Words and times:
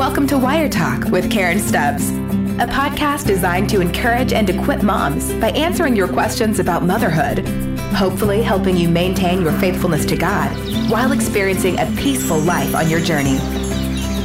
Welcome 0.00 0.26
to 0.28 0.38
Wire 0.38 0.70
Talk 0.70 1.10
with 1.10 1.30
Karen 1.30 1.60
Stubbs, 1.60 2.08
a 2.08 2.66
podcast 2.66 3.26
designed 3.26 3.68
to 3.68 3.82
encourage 3.82 4.32
and 4.32 4.48
equip 4.48 4.82
moms 4.82 5.30
by 5.34 5.50
answering 5.50 5.94
your 5.94 6.08
questions 6.08 6.58
about 6.58 6.82
motherhood, 6.84 7.46
hopefully 7.92 8.40
helping 8.40 8.78
you 8.78 8.88
maintain 8.88 9.42
your 9.42 9.52
faithfulness 9.52 10.06
to 10.06 10.16
God 10.16 10.48
while 10.90 11.12
experiencing 11.12 11.78
a 11.78 11.84
peaceful 11.98 12.38
life 12.38 12.74
on 12.74 12.88
your 12.88 13.00
journey. 13.00 13.36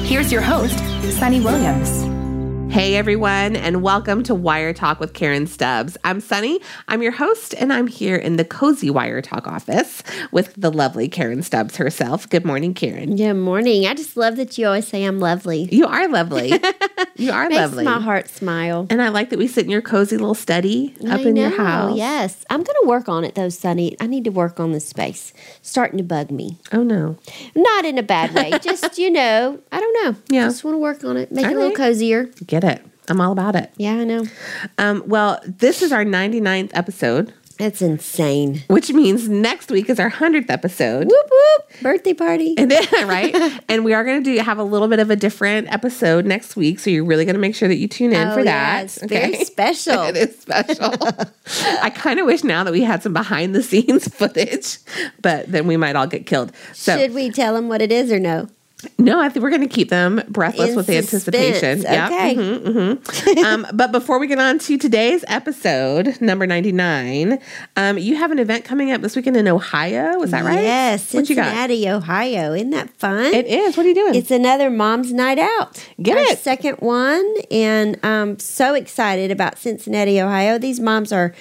Here's 0.07 0.31
your 0.31 0.41
host, 0.41 0.79
Sunny 1.11 1.41
Williams. 1.41 2.14
Hey 2.75 2.97
everyone, 2.97 3.55
and 3.55 3.81
welcome 3.81 4.21
to 4.23 4.35
Wire 4.35 4.73
Talk 4.73 4.99
with 4.99 5.13
Karen 5.13 5.47
Stubbs. 5.47 5.95
I'm 6.03 6.19
Sunny. 6.19 6.59
I'm 6.89 7.01
your 7.01 7.13
host, 7.13 7.53
and 7.53 7.71
I'm 7.71 7.87
here 7.87 8.17
in 8.17 8.35
the 8.35 8.43
cozy 8.43 8.89
Wire 8.89 9.21
Talk 9.21 9.47
office 9.47 10.03
with 10.33 10.53
the 10.57 10.69
lovely 10.69 11.07
Karen 11.07 11.41
Stubbs 11.41 11.77
herself. 11.77 12.27
Good 12.27 12.43
morning, 12.43 12.73
Karen. 12.73 13.15
Good 13.15 13.35
morning. 13.35 13.87
I 13.87 13.93
just 13.93 14.17
love 14.17 14.35
that 14.35 14.57
you 14.57 14.65
always 14.65 14.89
say 14.89 15.05
I'm 15.05 15.21
lovely. 15.21 15.69
You 15.71 15.85
are 15.85 16.09
lovely. 16.09 16.49
you 17.15 17.31
are 17.31 17.47
Makes 17.47 17.61
lovely. 17.61 17.85
my 17.85 18.01
heart 18.01 18.27
smile. 18.27 18.87
And 18.89 19.01
I 19.01 19.07
like 19.07 19.29
that 19.29 19.39
we 19.39 19.47
sit 19.47 19.63
in 19.63 19.71
your 19.71 19.81
cozy 19.81 20.17
little 20.17 20.35
study 20.35 20.93
up 21.07 21.21
I 21.21 21.23
in 21.23 21.35
know, 21.35 21.47
your 21.47 21.57
house. 21.57 21.97
Yes, 21.97 22.43
I'm 22.49 22.61
going 22.61 22.77
to 22.81 22.89
work 22.89 23.07
on 23.07 23.23
it 23.23 23.35
though, 23.35 23.47
Sunny. 23.47 23.95
I 24.01 24.07
need 24.07 24.25
to 24.25 24.31
work 24.31 24.59
on 24.59 24.73
this 24.73 24.85
space. 24.85 25.31
Starting 25.61 25.97
to 25.99 26.03
bug 26.03 26.29
me. 26.29 26.57
Oh 26.73 26.83
no. 26.83 27.17
Not 27.55 27.85
in 27.85 27.97
a 27.97 28.03
bad 28.03 28.33
way. 28.33 28.51
just 28.61 28.97
you 28.97 29.09
know, 29.09 29.61
I 29.71 29.79
don't 29.79 30.03
know. 30.03 30.21
Yeah. 30.29 30.47
Just 30.47 30.65
want 30.65 30.75
to 30.75 30.79
work 30.79 31.05
on 31.05 31.15
it. 31.15 31.31
Make 31.31 31.45
All 31.45 31.51
it 31.51 31.55
a 31.55 31.57
little 31.57 31.69
right. 31.69 31.77
cozier. 31.77 32.25
Get 32.45 32.64
it. 32.65 32.83
I'm 33.07 33.21
all 33.21 33.31
about 33.31 33.55
it. 33.55 33.71
Yeah, 33.77 33.93
I 33.93 34.03
know. 34.03 34.25
Um, 34.79 35.03
well, 35.05 35.39
this 35.45 35.81
is 35.83 35.91
our 35.91 36.03
99th 36.03 36.71
episode, 36.73 37.31
That's 37.59 37.79
insane. 37.83 38.63
which 38.67 38.91
means 38.91 39.29
next 39.29 39.69
week 39.69 39.91
is 39.91 39.99
our 39.99 40.09
100th 40.09 40.49
episode. 40.49 41.05
Whoop 41.07 41.29
whoop! 41.31 41.81
Birthday 41.83 42.15
party. 42.15 42.55
And 42.57 42.71
then, 42.71 42.83
right? 43.07 43.35
and 43.69 43.85
we 43.85 43.93
are 43.93 44.03
going 44.03 44.23
to 44.23 44.35
do 44.35 44.41
have 44.41 44.57
a 44.57 44.63
little 44.63 44.87
bit 44.87 44.97
of 44.99 45.11
a 45.11 45.15
different 45.15 45.71
episode 45.71 46.25
next 46.25 46.55
week, 46.55 46.79
so 46.79 46.89
you're 46.89 47.05
really 47.05 47.25
going 47.25 47.35
to 47.35 47.39
make 47.39 47.53
sure 47.53 47.67
that 47.67 47.75
you 47.77 47.87
tune 47.87 48.11
in 48.11 48.27
Oh, 48.27 48.33
for 48.33 48.43
that. 48.43 48.81
yes. 48.81 48.99
Very 49.03 49.35
special. 49.45 50.01
it 50.05 50.17
is 50.17 50.39
special. 50.39 50.91
I 51.83 51.91
kind 51.91 52.19
of 52.19 52.25
wish 52.25 52.43
now 52.43 52.63
that 52.63 52.73
we 52.73 52.81
had 52.81 53.03
some 53.03 53.13
behind 53.13 53.53
the 53.53 53.61
scenes 53.61 54.07
footage, 54.07 54.79
but 55.21 55.45
then 55.51 55.67
we 55.67 55.77
might 55.77 55.95
all 55.95 56.07
get 56.07 56.25
killed. 56.25 56.51
So 56.73 56.97
Should 56.97 57.13
we 57.13 57.29
tell 57.29 57.53
them 57.53 57.67
what 57.67 57.83
it 57.83 57.91
is 57.91 58.11
or 58.11 58.19
no? 58.19 58.47
No, 58.99 59.19
I 59.19 59.29
think 59.29 59.41
we're 59.41 59.49
going 59.49 59.61
to 59.67 59.73
keep 59.73 59.89
them 59.89 60.21
breathless 60.27 60.71
In 60.71 60.75
with 60.75 60.85
suspense. 60.85 61.13
anticipation. 61.13 61.81
Yep. 61.81 62.11
Okay. 62.11 62.35
Mhm, 62.35 62.97
mhm. 62.99 63.43
um, 63.43 63.67
but 63.73 63.91
before 63.91 64.19
we 64.19 64.27
get 64.27 64.37
on 64.37 64.59
to 64.59 64.77
today's 64.77 65.23
episode, 65.27 66.19
number 66.21 66.45
99, 66.45 67.39
um, 67.77 67.97
you 67.97 68.15
have 68.17 68.31
an 68.31 68.39
event 68.39 68.63
coming 68.65 68.91
up 68.91 69.01
this 69.01 69.15
weekend 69.15 69.37
in 69.37 69.47
Ohio. 69.47 70.21
Is 70.21 70.31
that 70.31 70.43
right? 70.43 70.61
Yes, 70.61 71.13
What 71.13 71.29
you 71.29 71.35
got? 71.35 71.45
Cincinnati, 71.45 71.89
Ohio. 71.89 72.53
Isn't 72.53 72.71
that 72.71 72.89
fun? 72.97 73.33
It 73.33 73.47
is. 73.47 73.75
What 73.77 73.85
are 73.85 73.89
you 73.89 73.95
doing? 73.95 74.15
It's 74.15 74.31
another 74.31 74.69
mom's 74.69 75.11
night 75.13 75.39
out. 75.39 75.83
Get 76.01 76.17
Our 76.17 76.23
it. 76.33 76.39
second 76.39 76.75
one, 76.77 77.25
and 77.49 77.97
I'm 78.03 78.37
so 78.39 78.73
excited 78.75 79.31
about 79.31 79.57
Cincinnati, 79.57 80.21
Ohio. 80.21 80.57
These 80.59 80.79
moms 80.79 81.11
are 81.11 81.33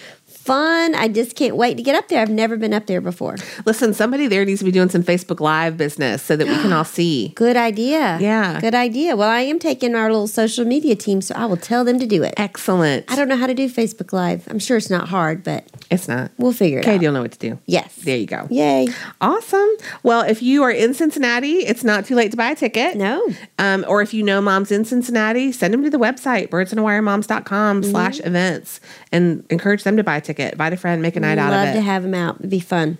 fun. 0.44 0.94
I 0.94 1.08
just 1.08 1.36
can't 1.36 1.56
wait 1.56 1.76
to 1.76 1.82
get 1.82 1.94
up 1.94 2.08
there. 2.08 2.20
I've 2.20 2.30
never 2.30 2.56
been 2.56 2.72
up 2.74 2.86
there 2.86 3.00
before. 3.00 3.36
Listen, 3.66 3.94
somebody 3.94 4.26
there 4.26 4.44
needs 4.44 4.58
to 4.60 4.64
be 4.64 4.70
doing 4.70 4.88
some 4.88 5.02
Facebook 5.02 5.40
Live 5.40 5.76
business 5.76 6.22
so 6.22 6.36
that 6.36 6.46
we 6.46 6.54
can 6.54 6.72
all 6.72 6.84
see. 6.98 7.28
Good 7.34 7.56
idea. 7.56 8.18
Yeah. 8.20 8.60
Good 8.60 8.74
idea. 8.74 9.16
Well, 9.16 9.28
I 9.28 9.40
am 9.40 9.58
taking 9.58 9.94
our 9.94 10.10
little 10.10 10.26
social 10.28 10.64
media 10.64 10.94
team, 10.96 11.20
so 11.20 11.34
I 11.34 11.46
will 11.46 11.56
tell 11.56 11.84
them 11.84 11.98
to 11.98 12.06
do 12.06 12.22
it. 12.22 12.34
Excellent. 12.36 13.10
I 13.10 13.16
don't 13.16 13.28
know 13.28 13.36
how 13.36 13.46
to 13.46 13.54
do 13.54 13.68
Facebook 13.68 14.12
Live. 14.12 14.46
I'm 14.50 14.58
sure 14.58 14.76
it's 14.76 14.90
not 14.90 15.08
hard, 15.08 15.42
but 15.42 15.64
It's 15.90 16.08
not. 16.08 16.30
we'll 16.38 16.52
figure 16.52 16.78
it 16.78 16.84
out. 16.86 16.92
Katie 16.92 17.06
out. 17.06 17.08
will 17.10 17.14
know 17.14 17.22
what 17.22 17.32
to 17.32 17.38
do. 17.38 17.58
Yes. 17.66 17.94
There 17.96 18.16
you 18.16 18.26
go. 18.26 18.46
Yay. 18.50 18.88
Awesome. 19.20 19.68
Well, 20.02 20.22
if 20.22 20.42
you 20.42 20.62
are 20.62 20.70
in 20.70 20.94
Cincinnati, 20.94 21.58
it's 21.66 21.84
not 21.84 22.04
too 22.04 22.14
late 22.14 22.30
to 22.32 22.36
buy 22.36 22.50
a 22.50 22.54
ticket. 22.54 22.96
No. 22.96 23.26
Um, 23.58 23.84
or 23.88 24.02
if 24.02 24.12
you 24.12 24.22
know 24.22 24.40
moms 24.40 24.70
in 24.70 24.84
Cincinnati, 24.84 25.52
send 25.52 25.72
them 25.72 25.82
to 25.84 25.90
the 25.90 25.98
website, 25.98 26.48
birdsonawiremoms.com 26.50 27.54
Mm-hmm. 27.82 27.90
slash 27.90 28.20
events 28.20 28.80
and 29.12 29.44
encourage 29.50 29.84
them 29.84 29.96
to 29.96 30.04
buy 30.04 30.16
a 30.16 30.20
ticket. 30.20 30.33
Invite 30.38 30.72
a 30.72 30.76
friend, 30.76 31.02
make 31.02 31.16
a 31.16 31.20
night 31.20 31.38
out 31.38 31.52
of 31.52 31.60
it. 31.60 31.66
Love 31.66 31.74
to 31.74 31.80
have 31.80 32.02
them 32.02 32.14
out. 32.14 32.36
It'd 32.38 32.50
be 32.50 32.60
fun. 32.60 32.98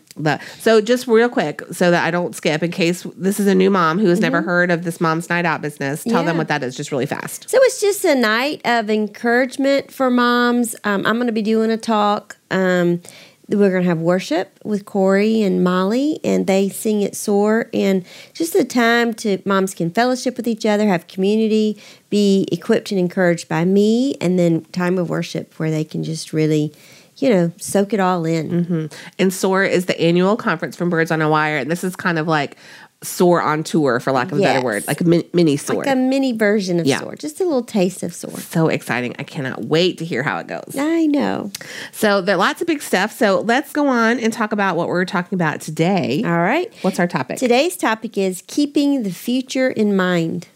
So 0.61 0.81
just 0.81 1.09
real 1.09 1.29
quick, 1.29 1.63
so 1.73 1.91
that 1.91 2.05
I 2.05 2.11
don't 2.11 2.37
skip, 2.37 2.63
in 2.63 2.71
case 2.71 3.05
this 3.17 3.41
is 3.41 3.47
a 3.47 3.55
new 3.55 3.71
mom 3.71 3.99
who 3.99 4.07
has 4.07 4.21
never 4.21 4.43
heard 4.43 4.71
of 4.71 4.85
this 4.85 5.01
mom's 5.01 5.29
night 5.29 5.45
out 5.45 5.63
business, 5.63 6.05
tell 6.05 6.23
them 6.23 6.35
Mm-hmm. 6.35 6.39
What 6.39 6.49
that 6.49 6.63
is 6.65 6.77
just 6.77 6.91
really 6.91 7.07
fast. 7.07 7.49
So 7.49 7.59
it's 7.63 7.81
just 7.81 8.05
a 8.05 8.15
night 8.15 8.61
of 8.65 8.91
encouragement 8.91 9.93
for 9.93 10.11
moms. 10.11 10.75
Um, 10.85 11.07
I'm 11.07 11.15
going 11.15 11.29
to 11.29 11.33
be 11.33 11.43
doing 11.43 11.71
a 11.71 11.77
talk. 11.77 12.37
Um, 12.51 13.03
we're 13.49 13.71
going 13.71 13.83
to 13.83 13.89
have 13.89 13.99
worship 13.99 14.59
with 14.65 14.85
Corey 14.85 15.43
and 15.43 15.63
Molly, 15.63 16.19
and 16.25 16.47
they 16.47 16.71
sing 16.71 17.05
at 17.05 17.15
SOAR. 17.15 17.69
And 17.75 18.05
just 18.33 18.55
a 18.55 18.65
time 18.65 19.13
to 19.15 19.39
moms 19.45 19.75
can 19.75 19.91
fellowship 19.91 20.37
with 20.37 20.49
each 20.49 20.65
other, 20.65 20.87
have 20.87 21.09
community, 21.09 21.79
be 22.09 22.49
equipped 22.51 22.91
and 22.91 22.99
encouraged 22.99 23.47
by 23.47 23.65
me, 23.65 24.17
and 24.21 24.39
then 24.39 24.65
time 24.67 24.99
of 24.99 25.11
worship 25.11 25.59
where 25.59 25.71
they 25.71 25.85
can 25.85 26.03
just 26.03 26.33
really, 26.33 26.73
you 27.17 27.31
know, 27.31 27.53
soak 27.59 27.93
it 27.93 28.01
all 28.01 28.25
in. 28.25 28.51
Mm-hmm. 28.51 28.87
And 29.19 29.33
SOAR 29.33 29.65
is 29.65 29.87
the 29.87 30.01
annual 30.01 30.37
conference 30.37 30.77
from 30.77 30.91
Birds 30.91 31.11
on 31.11 31.21
a 31.23 31.29
Wire. 31.29 31.59
And 31.59 31.71
this 31.71 31.85
is 31.85 31.95
kind 31.97 32.19
of 32.19 32.27
like 32.27 32.57
SOAR 33.03 33.43
on 33.43 33.63
tour, 33.63 34.01
for 34.01 34.13
lack 34.13 34.33
of 34.33 34.39
a 34.39 34.41
better 34.41 34.65
word, 34.65 34.87
like 34.87 35.01
a 35.03 35.05
min- 35.05 35.29
mini 35.35 35.59
SOAR. 35.59 35.77
Like 35.85 35.89
a 35.89 35.95
mini 35.97 36.33
version 36.33 36.81
of 36.81 36.87
Yeah. 36.87 37.01
SOAR, 37.01 37.17
just 37.17 37.39
a 37.39 37.45
little 37.45 37.63
taste 37.63 38.03
of 38.03 38.15
SOAR. 38.15 38.31
so 38.41 38.69
exciting. 38.69 39.15
I 39.19 39.25
cannot 39.25 39.67
wait 39.67 39.99
to 39.99 40.07
hear 40.07 40.23
how 40.23 40.39
it 40.39 40.47
goes. 40.47 40.75
I 40.79 41.05
know. 41.07 41.51
So 41.93 42.23
there 42.23 42.35
are 42.35 42.39
lots 42.39 42.63
of 42.63 42.67
big 42.67 42.81
stuff. 42.81 43.13
So 43.13 43.41
let's 43.41 43.73
go 43.73 43.89
on 43.89 44.19
and 44.19 44.33
talk 44.33 44.53
about 44.53 44.77
what 44.77 44.89
we're 44.89 45.05
talking 45.05 45.37
about 45.37 45.61
today. 45.61 46.23
All 46.25 46.31
right. 46.41 46.73
What's 46.81 46.99
our 46.99 47.07
topic? 47.07 47.37
Today's 47.39 47.77
topic 47.77 48.17
is 48.17 48.43
keeping 48.47 49.03
the 49.03 49.13
future 49.13 49.69
in 49.69 49.95
mind. 49.95 50.49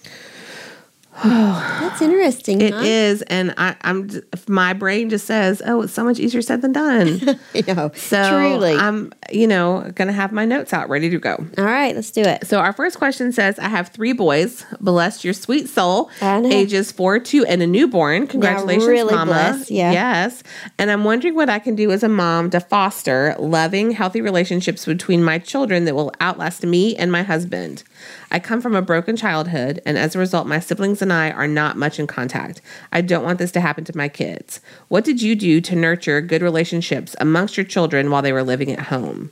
That's 1.24 2.00
interesting. 2.00 2.60
It 2.60 2.74
huh? 2.74 2.80
is, 2.84 3.22
and 3.22 3.52
I, 3.56 3.74
I'm. 3.82 4.08
My 4.46 4.72
brain 4.72 5.10
just 5.10 5.26
says, 5.26 5.60
"Oh, 5.66 5.82
it's 5.82 5.92
so 5.92 6.04
much 6.04 6.20
easier 6.20 6.42
said 6.42 6.62
than 6.62 6.72
done." 6.72 7.20
I 7.54 7.64
know. 7.66 7.90
So 7.94 8.28
Truly. 8.30 8.74
I'm, 8.74 9.12
you 9.32 9.48
know, 9.48 9.90
gonna 9.96 10.12
have 10.12 10.30
my 10.30 10.44
notes 10.44 10.72
out 10.72 10.88
ready 10.88 11.10
to 11.10 11.18
go. 11.18 11.44
All 11.58 11.64
right, 11.64 11.94
let's 11.94 12.12
do 12.12 12.20
it. 12.20 12.46
So 12.46 12.60
our 12.60 12.72
first 12.72 12.98
question 12.98 13.32
says, 13.32 13.58
"I 13.58 13.68
have 13.68 13.88
three 13.88 14.12
boys. 14.12 14.64
Bless 14.80 15.24
your 15.24 15.34
sweet 15.34 15.68
soul. 15.68 16.10
Ages 16.22 16.92
four, 16.92 17.18
two, 17.18 17.44
and 17.46 17.62
a 17.62 17.66
newborn. 17.66 18.28
Congratulations, 18.28 18.86
really 18.86 19.14
Mama. 19.14 19.32
blessed, 19.32 19.70
yeah. 19.72 19.90
Yes. 19.90 20.42
And 20.78 20.90
I'm 20.90 21.04
wondering 21.04 21.34
what 21.34 21.50
I 21.50 21.58
can 21.58 21.74
do 21.74 21.90
as 21.90 22.02
a 22.02 22.08
mom 22.08 22.50
to 22.50 22.60
foster 22.60 23.34
loving, 23.38 23.90
healthy 23.90 24.20
relationships 24.20 24.84
between 24.84 25.24
my 25.24 25.38
children 25.38 25.84
that 25.86 25.94
will 25.94 26.12
outlast 26.20 26.64
me 26.64 26.94
and 26.96 27.10
my 27.10 27.22
husband. 27.22 27.82
I 28.31 28.38
come 28.38 28.60
from 28.60 28.75
a 28.75 28.82
broken 28.82 29.16
childhood, 29.16 29.81
and 29.86 29.98
as 29.98 30.14
a 30.14 30.19
result, 30.19 30.47
my 30.47 30.60
siblings 30.60 31.03
and 31.03 31.12
I 31.12 31.31
are 31.31 31.48
not 31.48 31.76
much 31.76 31.98
in 31.98 32.06
contact. 32.06 32.60
I 32.92 33.00
don't 33.00 33.25
want 33.25 33.38
this 33.38 33.53
to 33.53 33.60
happen 33.60 33.84
to 33.84 33.97
my 33.97 34.09
kids. 34.09 34.60
What 34.88 35.04
did 35.04 35.22
you 35.22 35.34
do 35.34 35.60
to 35.60 35.76
nurture 35.76 36.20
good 36.20 36.42
relationships 36.42 37.16
amongst 37.20 37.56
your 37.56 37.64
children 37.64 38.10
while 38.10 38.22
they 38.22 38.32
were 38.32 38.42
living 38.42 38.72
at 38.72 38.86
home?" 38.86 39.31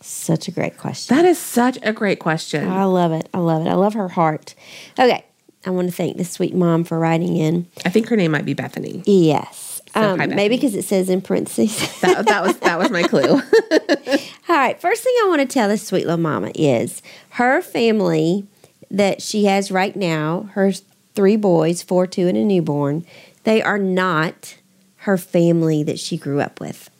Such 0.00 0.48
a 0.48 0.50
great 0.50 0.76
question. 0.76 1.16
That 1.16 1.24
is 1.24 1.38
such 1.38 1.78
a 1.82 1.92
great 1.92 2.18
question. 2.18 2.68
I 2.68 2.84
love 2.84 3.12
it. 3.12 3.28
I 3.32 3.38
love 3.38 3.64
it. 3.66 3.70
I 3.70 3.74
love 3.74 3.94
her 3.94 4.08
heart. 4.08 4.54
Okay, 4.98 5.24
I 5.64 5.70
want 5.70 5.88
to 5.88 5.94
thank 5.94 6.18
this 6.18 6.30
sweet 6.30 6.54
mom 6.54 6.84
for 6.84 6.98
writing 6.98 7.38
in. 7.38 7.66
I 7.86 7.88
think 7.88 8.08
her 8.08 8.16
name 8.16 8.32
might 8.32 8.44
be 8.44 8.52
Bethany. 8.52 9.02
Yes. 9.06 9.63
Um, 9.94 10.18
hi, 10.18 10.26
maybe 10.26 10.56
because 10.56 10.74
it 10.74 10.84
says 10.84 11.08
in 11.08 11.20
parentheses. 11.20 11.76
That, 12.00 12.26
that 12.26 12.42
was 12.42 12.56
that 12.58 12.78
was 12.78 12.90
my 12.90 13.02
clue. 13.02 13.40
All 14.48 14.56
right. 14.56 14.80
First 14.80 15.02
thing 15.02 15.14
I 15.22 15.26
want 15.28 15.40
to 15.40 15.46
tell 15.46 15.68
this 15.68 15.86
sweet 15.86 16.04
little 16.04 16.20
mama 16.20 16.50
is 16.54 17.02
her 17.30 17.62
family 17.62 18.46
that 18.90 19.22
she 19.22 19.44
has 19.46 19.70
right 19.70 19.94
now, 19.96 20.50
her 20.52 20.72
three 21.14 21.36
boys, 21.36 21.82
four, 21.82 22.06
two, 22.06 22.26
and 22.28 22.36
a 22.36 22.44
newborn, 22.44 23.04
they 23.44 23.62
are 23.62 23.78
not 23.78 24.56
her 24.98 25.16
family 25.16 25.82
that 25.82 25.98
she 25.98 26.16
grew 26.16 26.40
up 26.40 26.60
with. 26.60 26.90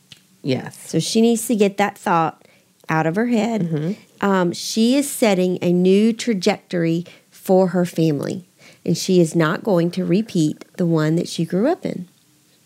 yes. 0.42 0.76
So 0.88 0.98
she 1.00 1.20
needs 1.20 1.46
to 1.48 1.56
get 1.56 1.76
that 1.78 1.96
thought 1.98 2.46
out 2.88 3.06
of 3.06 3.16
her 3.16 3.26
head. 3.26 3.96
Um, 4.20 4.52
she 4.52 4.96
is 4.96 5.10
setting 5.10 5.58
a 5.62 5.72
new 5.72 6.12
trajectory 6.12 7.04
for 7.30 7.68
her 7.68 7.84
family, 7.84 8.44
and 8.84 8.96
she 8.96 9.20
is 9.20 9.34
not 9.34 9.64
going 9.64 9.90
to 9.92 10.04
repeat 10.04 10.64
the 10.76 10.86
one 10.86 11.16
that 11.16 11.28
she 11.28 11.44
grew 11.44 11.66
up 11.68 11.84
in. 11.86 12.08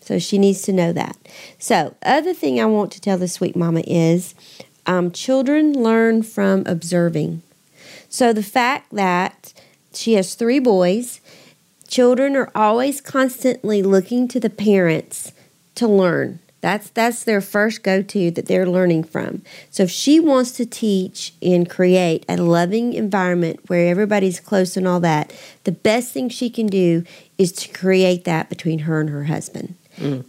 So 0.09 0.17
she 0.17 0.39
needs 0.39 0.63
to 0.63 0.73
know 0.73 0.91
that. 0.91 1.15
So, 1.59 1.93
other 2.01 2.33
thing 2.33 2.59
I 2.59 2.65
want 2.65 2.91
to 2.93 2.99
tell 2.99 3.19
the 3.19 3.27
sweet 3.27 3.55
mama 3.55 3.83
is 3.85 4.33
um, 4.87 5.11
children 5.11 5.71
learn 5.71 6.23
from 6.23 6.63
observing. 6.65 7.43
So, 8.09 8.33
the 8.33 8.41
fact 8.41 8.91
that 8.91 9.53
she 9.93 10.13
has 10.13 10.33
three 10.33 10.57
boys, 10.57 11.21
children 11.87 12.35
are 12.35 12.49
always 12.55 13.01
constantly 13.01 13.83
looking 13.83 14.27
to 14.29 14.39
the 14.39 14.49
parents 14.49 15.31
to 15.75 15.87
learn. 15.87 16.39
That's 16.61 16.89
that's 16.89 17.23
their 17.23 17.39
first 17.39 17.83
go-to 17.83 18.31
that 18.31 18.47
they're 18.47 18.67
learning 18.67 19.03
from. 19.03 19.43
So 19.69 19.83
if 19.83 19.91
she 19.91 20.19
wants 20.19 20.53
to 20.53 20.65
teach 20.65 21.33
and 21.39 21.69
create 21.69 22.25
a 22.27 22.37
loving 22.37 22.93
environment 22.93 23.59
where 23.67 23.87
everybody's 23.87 24.39
close 24.39 24.75
and 24.75 24.87
all 24.87 24.99
that, 25.01 25.31
the 25.65 25.71
best 25.71 26.13
thing 26.13 26.29
she 26.29 26.49
can 26.49 26.65
do 26.65 27.05
is 27.37 27.51
to 27.53 27.69
create 27.69 28.25
that 28.25 28.49
between 28.49 28.79
her 28.79 28.99
and 28.99 29.09
her 29.11 29.25
husband. 29.25 29.75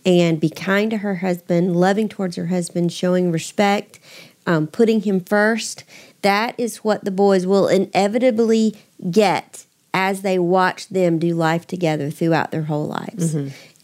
And 0.04 0.40
be 0.40 0.50
kind 0.50 0.90
to 0.90 0.98
her 0.98 1.16
husband, 1.16 1.76
loving 1.76 2.08
towards 2.08 2.36
her 2.36 2.46
husband, 2.46 2.92
showing 2.92 3.30
respect, 3.32 3.98
um, 4.46 4.66
putting 4.66 5.02
him 5.02 5.20
first. 5.20 5.84
That 6.22 6.54
is 6.58 6.78
what 6.78 7.04
the 7.04 7.10
boys 7.10 7.46
will 7.46 7.68
inevitably 7.68 8.76
get 9.10 9.64
as 9.92 10.22
they 10.22 10.38
watch 10.38 10.88
them 10.88 11.18
do 11.18 11.34
life 11.34 11.66
together 11.66 12.10
throughout 12.10 12.50
their 12.50 12.62
whole 12.64 12.86
lives. 12.86 13.34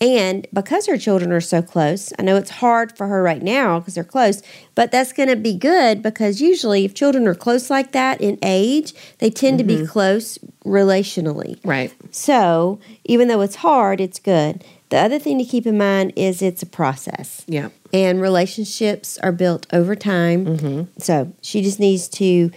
And 0.01 0.47
because 0.53 0.87
her 0.87 0.99
children 0.99 1.33
are 1.33 1.41
so 1.41 1.63
close, 1.63 2.13
I 2.19 2.23
know 2.23 2.37
it's 2.37 2.51
hard 2.51 2.97
for 2.97 3.07
her 3.07 3.23
right 3.23 3.43
now 3.43 3.79
because 3.79 3.95
they're 3.95 4.05
close, 4.05 4.43
but 4.75 4.93
that's 4.93 5.13
going 5.13 5.31
to 5.31 5.37
be 5.37 5.55
good 5.55 6.03
because 6.03 6.41
usually 6.41 6.85
if 6.85 6.93
children 6.95 7.27
are 7.27 7.35
close 7.35 7.71
like 7.71 7.93
that 7.93 8.21
in 8.21 8.39
age, 8.43 8.93
they 9.19 9.31
tend 9.31 9.57
to 9.59 9.65
be 9.65 9.87
close 9.87 10.39
relationally. 10.67 11.59
Right. 11.65 11.95
So 12.11 12.79
even 13.05 13.29
though 13.29 13.41
it's 13.41 13.57
hard, 13.57 14.01
it's 14.01 14.19
good. 14.19 14.63
The 14.89 14.99
other 14.99 15.19
thing 15.19 15.39
to 15.39 15.45
keep 15.45 15.67
in 15.67 15.77
mind 15.77 16.13
is 16.17 16.43
it's 16.43 16.63
a 16.63 16.67
process. 16.67 17.45
Yeah. 17.49 17.71
And 17.93 18.21
relationships 18.21 19.19
are 19.19 19.33
built 19.33 19.67
over 19.73 19.97
time. 19.97 20.47
Mm-hmm. 20.47 21.01
So 21.01 21.33
she 21.43 21.63
just 21.63 21.81
needs 21.81 22.09
to 22.11 22.51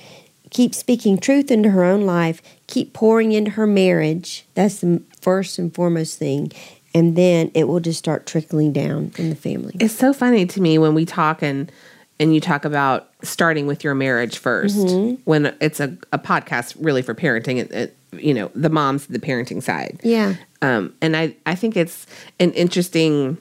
keep 0.50 0.76
speaking 0.76 1.18
truth 1.18 1.52
into 1.52 1.70
her 1.72 1.84
own 1.84 2.06
life, 2.06 2.42
keep 2.68 2.94
pouring 2.94 3.32
into 3.32 3.52
her 3.52 3.68
marriage. 3.68 4.46
That's 4.54 4.80
the 4.80 5.02
first 5.22 5.60
and 5.60 5.74
foremost 5.74 6.20
thing. 6.20 6.52
And 6.94 7.16
then 7.16 7.52
it 7.54 7.68
will 7.68 7.80
just 7.80 8.00
start 8.00 8.26
trickling 8.26 8.74
down 8.74 9.12
in 9.18 9.30
the 9.30 9.36
family. 9.36 9.76
It's 9.80 9.94
so 9.94 10.12
funny 10.14 10.46
to 10.48 10.62
me 10.62 10.78
when 10.78 10.94
we 10.94 11.06
talk 11.06 11.42
and 11.42 11.72
and 12.20 12.36
you 12.36 12.42
talk 12.42 12.66
about 12.66 13.10
starting 13.22 13.66
with 13.66 13.84
your 13.84 13.96
marriage 13.96 14.42
1st 14.42 14.76
mm-hmm. 14.76 15.22
when 15.24 15.56
it's 15.62 15.80
a, 15.80 15.98
a 16.12 16.20
podcast 16.20 16.76
really 16.78 17.02
for 17.02 17.16
parenting 17.16 17.60
it, 17.60 17.72
it, 17.72 17.98
you 18.14 18.34
know 18.34 18.52
the 18.56 18.70
moms 18.70 19.06
the 19.08 19.20
parenting 19.20 19.62
side 19.62 20.00
Yeah. 20.04 20.36
um, 20.62 20.94
and 21.02 21.16
I, 21.16 21.36
I 21.46 21.56
think 21.56 21.78
it's 21.78 22.08
an 22.40 22.52
interesting 22.54 23.38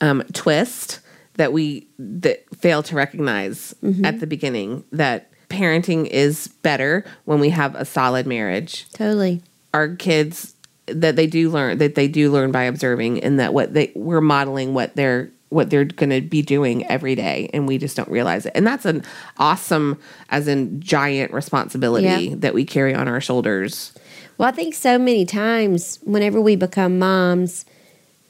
um, 0.00 0.22
twist 0.32 1.00
that 1.34 1.52
we 1.52 1.86
that 1.98 2.44
fail 2.56 2.82
to 2.84 2.94
recognize 2.94 3.74
at 4.04 4.20
the 4.20 4.26
beginning 4.26 4.84
that 4.92 5.30
parenting 5.48 6.06
is 6.06 6.48
better 6.62 7.04
when 7.24 7.40
we 7.40 7.50
have 7.50 7.74
a 7.74 7.84
solid 7.84 8.26
marriage 8.26 8.88
Totally. 8.92 9.42
our 9.72 9.94
kids 9.96 10.54
that 10.86 11.16
they 11.16 11.26
do 11.26 11.50
learn 11.50 11.78
that 11.78 11.94
they 11.94 12.08
do 12.08 12.30
learn 12.30 12.50
by 12.52 12.64
observing 12.64 13.22
and 13.22 13.38
that 13.40 13.54
what 13.54 13.72
they 13.74 13.92
we're 13.94 14.20
modeling 14.20 14.74
what 14.74 14.94
they're 14.96 15.30
what 15.50 15.68
they're 15.70 15.84
going 15.84 16.10
to 16.10 16.20
be 16.20 16.42
doing 16.42 16.86
every 16.88 17.14
day 17.14 17.50
and 17.52 17.68
we 17.68 17.76
just 17.76 17.96
don't 17.96 18.08
realize 18.08 18.46
it 18.46 18.52
and 18.54 18.66
that's 18.66 18.84
an 18.84 19.04
awesome 19.38 20.00
as 20.30 20.48
in 20.48 20.80
giant 20.80 21.32
responsibility 21.32 22.06
Yeah. 22.06 22.34
that 22.38 22.54
we 22.54 22.64
carry 22.64 22.94
on 22.94 23.06
our 23.06 23.20
shoulders 23.20 23.92
Well, 24.38 24.48
I 24.48 24.52
think 24.52 24.72
so 24.74 24.98
many 24.98 25.26
times 25.26 25.98
whenever 26.02 26.40
we 26.40 26.56
become 26.56 26.98
moms, 26.98 27.66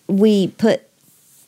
we 0.08 0.48
put 0.48 0.82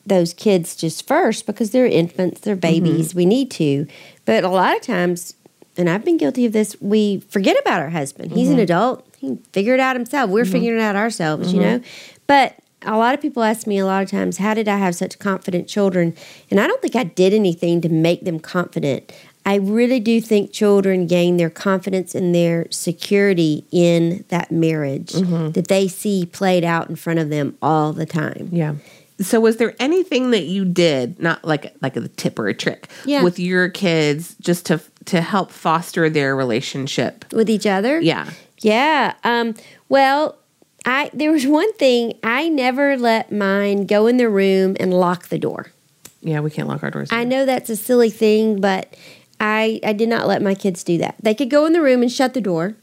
those 0.07 0.33
kids 0.33 0.77
just 0.77 1.07
first 1.07 1.47
because 1.47 1.71
they're 1.71 1.87
infants, 1.87 2.41
they're 2.41 2.55
mm-hmm. 2.55 2.61
babies. 2.61 3.15
We 3.15 3.27
need 3.27 3.51
to. 3.53 3.87
But 4.25 4.45
a 4.45 4.49
lot 4.49 4.77
of 4.77 4.83
times, 4.83 5.35
and 5.77 5.91
I've 5.91 6.05
been 6.05 6.17
guilty 6.17 6.47
of 6.47 6.53
this, 6.53 6.77
we 6.81 7.21
forget 7.29 7.57
about 7.61 7.81
our 7.81 7.91
husband. 7.91 8.33
He's 8.33 8.49
an 8.49 8.55
mm-hmm. 8.55 8.63
adult, 8.63 9.07
he 9.19 9.39
figured 9.53 9.81
it 9.81 9.83
out 9.83 9.97
himself. 9.97 10.31
We're 10.31 10.45
mm-hmm. 10.45 10.53
figuring 10.53 10.79
it 10.79 10.83
out 10.83 10.97
ourselves, 10.97 11.53
you 11.53 11.61
know? 11.61 11.81
But 12.27 12.57
a 12.85 12.97
lot 12.97 13.15
of 13.15 13.21
people 13.21 13.43
ask 13.43 13.67
me 13.67 13.79
a 13.79 13.87
lot 13.87 14.03
of 14.03 14.11
times, 14.11 14.39
how 14.39 14.55
did 14.55 14.69
I 14.69 14.79
have 14.79 14.95
such 14.95 15.19
confident 15.19 15.69
children? 15.69 16.15
And 16.51 16.61
I 16.61 16.67
don't 16.67 16.81
think 16.83 16.97
I 16.97 17.05
did 17.05 17.33
anything 17.33 17.81
to 17.83 17.89
make 17.89 18.25
them 18.25 18.39
confident. 18.41 19.13
I 19.45 19.57
really 19.57 19.99
do 20.01 20.21
think 20.21 20.53
children 20.53 21.07
gain 21.09 21.37
their 21.37 21.51
confidence 21.51 22.15
and 22.15 22.33
their 22.35 22.67
security 22.71 23.65
in 23.73 24.25
that 24.29 24.53
marriage 24.53 25.13
that 25.13 25.67
they 25.69 25.89
see 25.89 26.27
played 26.27 26.63
out 26.65 26.89
in 26.89 26.95
front 26.97 27.19
of 27.19 27.29
them 27.29 27.57
all 27.61 27.93
the 27.93 28.07
time. 28.07 28.49
yeah 28.53 28.75
so 29.21 29.39
was 29.39 29.59
there 29.59 29.75
anything 29.79 30.31
that 30.33 30.45
you 30.45 30.65
did 30.65 31.21
not 31.21 31.45
like 31.45 31.73
like 31.83 31.97
a 31.97 32.09
tip 32.09 32.39
or 32.39 32.49
a 32.49 32.55
trick 32.55 32.89
Yeah. 33.05 33.23
with 33.23 33.39
your 33.39 33.69
kids 33.69 34.35
just 34.41 34.67
to 34.67 34.81
to 35.07 35.21
help 35.21 35.51
foster 35.53 36.09
their 36.11 36.35
relationship 36.35 37.25
With 37.33 37.49
each 37.51 37.67
other? 37.67 38.01
yeah 38.01 38.31
Yeah. 38.63 39.15
Um, 39.25 39.55
well, 39.89 40.37
I 40.85 41.11
there 41.13 41.31
was 41.33 41.47
one 41.47 41.73
thing 41.75 42.19
I 42.23 42.49
never 42.49 42.97
let 42.97 43.31
mine 43.33 43.87
go 43.87 44.07
in 44.07 44.17
the 44.17 44.29
room 44.29 44.77
and 44.81 44.93
lock 44.93 45.29
the 45.29 45.39
door. 45.39 45.73
yeah 46.21 46.41
we 46.41 46.51
can't 46.51 46.69
lock 46.69 46.83
our 46.83 46.91
doors 46.91 47.09
I 47.13 47.25
know 47.25 47.47
that's 47.47 47.71
a 47.71 47.77
silly 47.77 48.11
thing, 48.11 48.61
but 48.61 48.95
I 49.41 49.81
I 49.85 49.93
did 49.93 50.09
not 50.09 50.27
let 50.27 50.43
my 50.43 50.55
kids 50.55 50.85
do 50.85 50.99
that. 50.99 51.17
They 51.23 51.35
could 51.35 51.51
go 51.51 51.67
in 51.67 51.73
the 51.73 51.83
room 51.83 52.03
and 52.03 52.11
shut 52.11 52.35
the 52.35 52.41
door, 52.41 52.75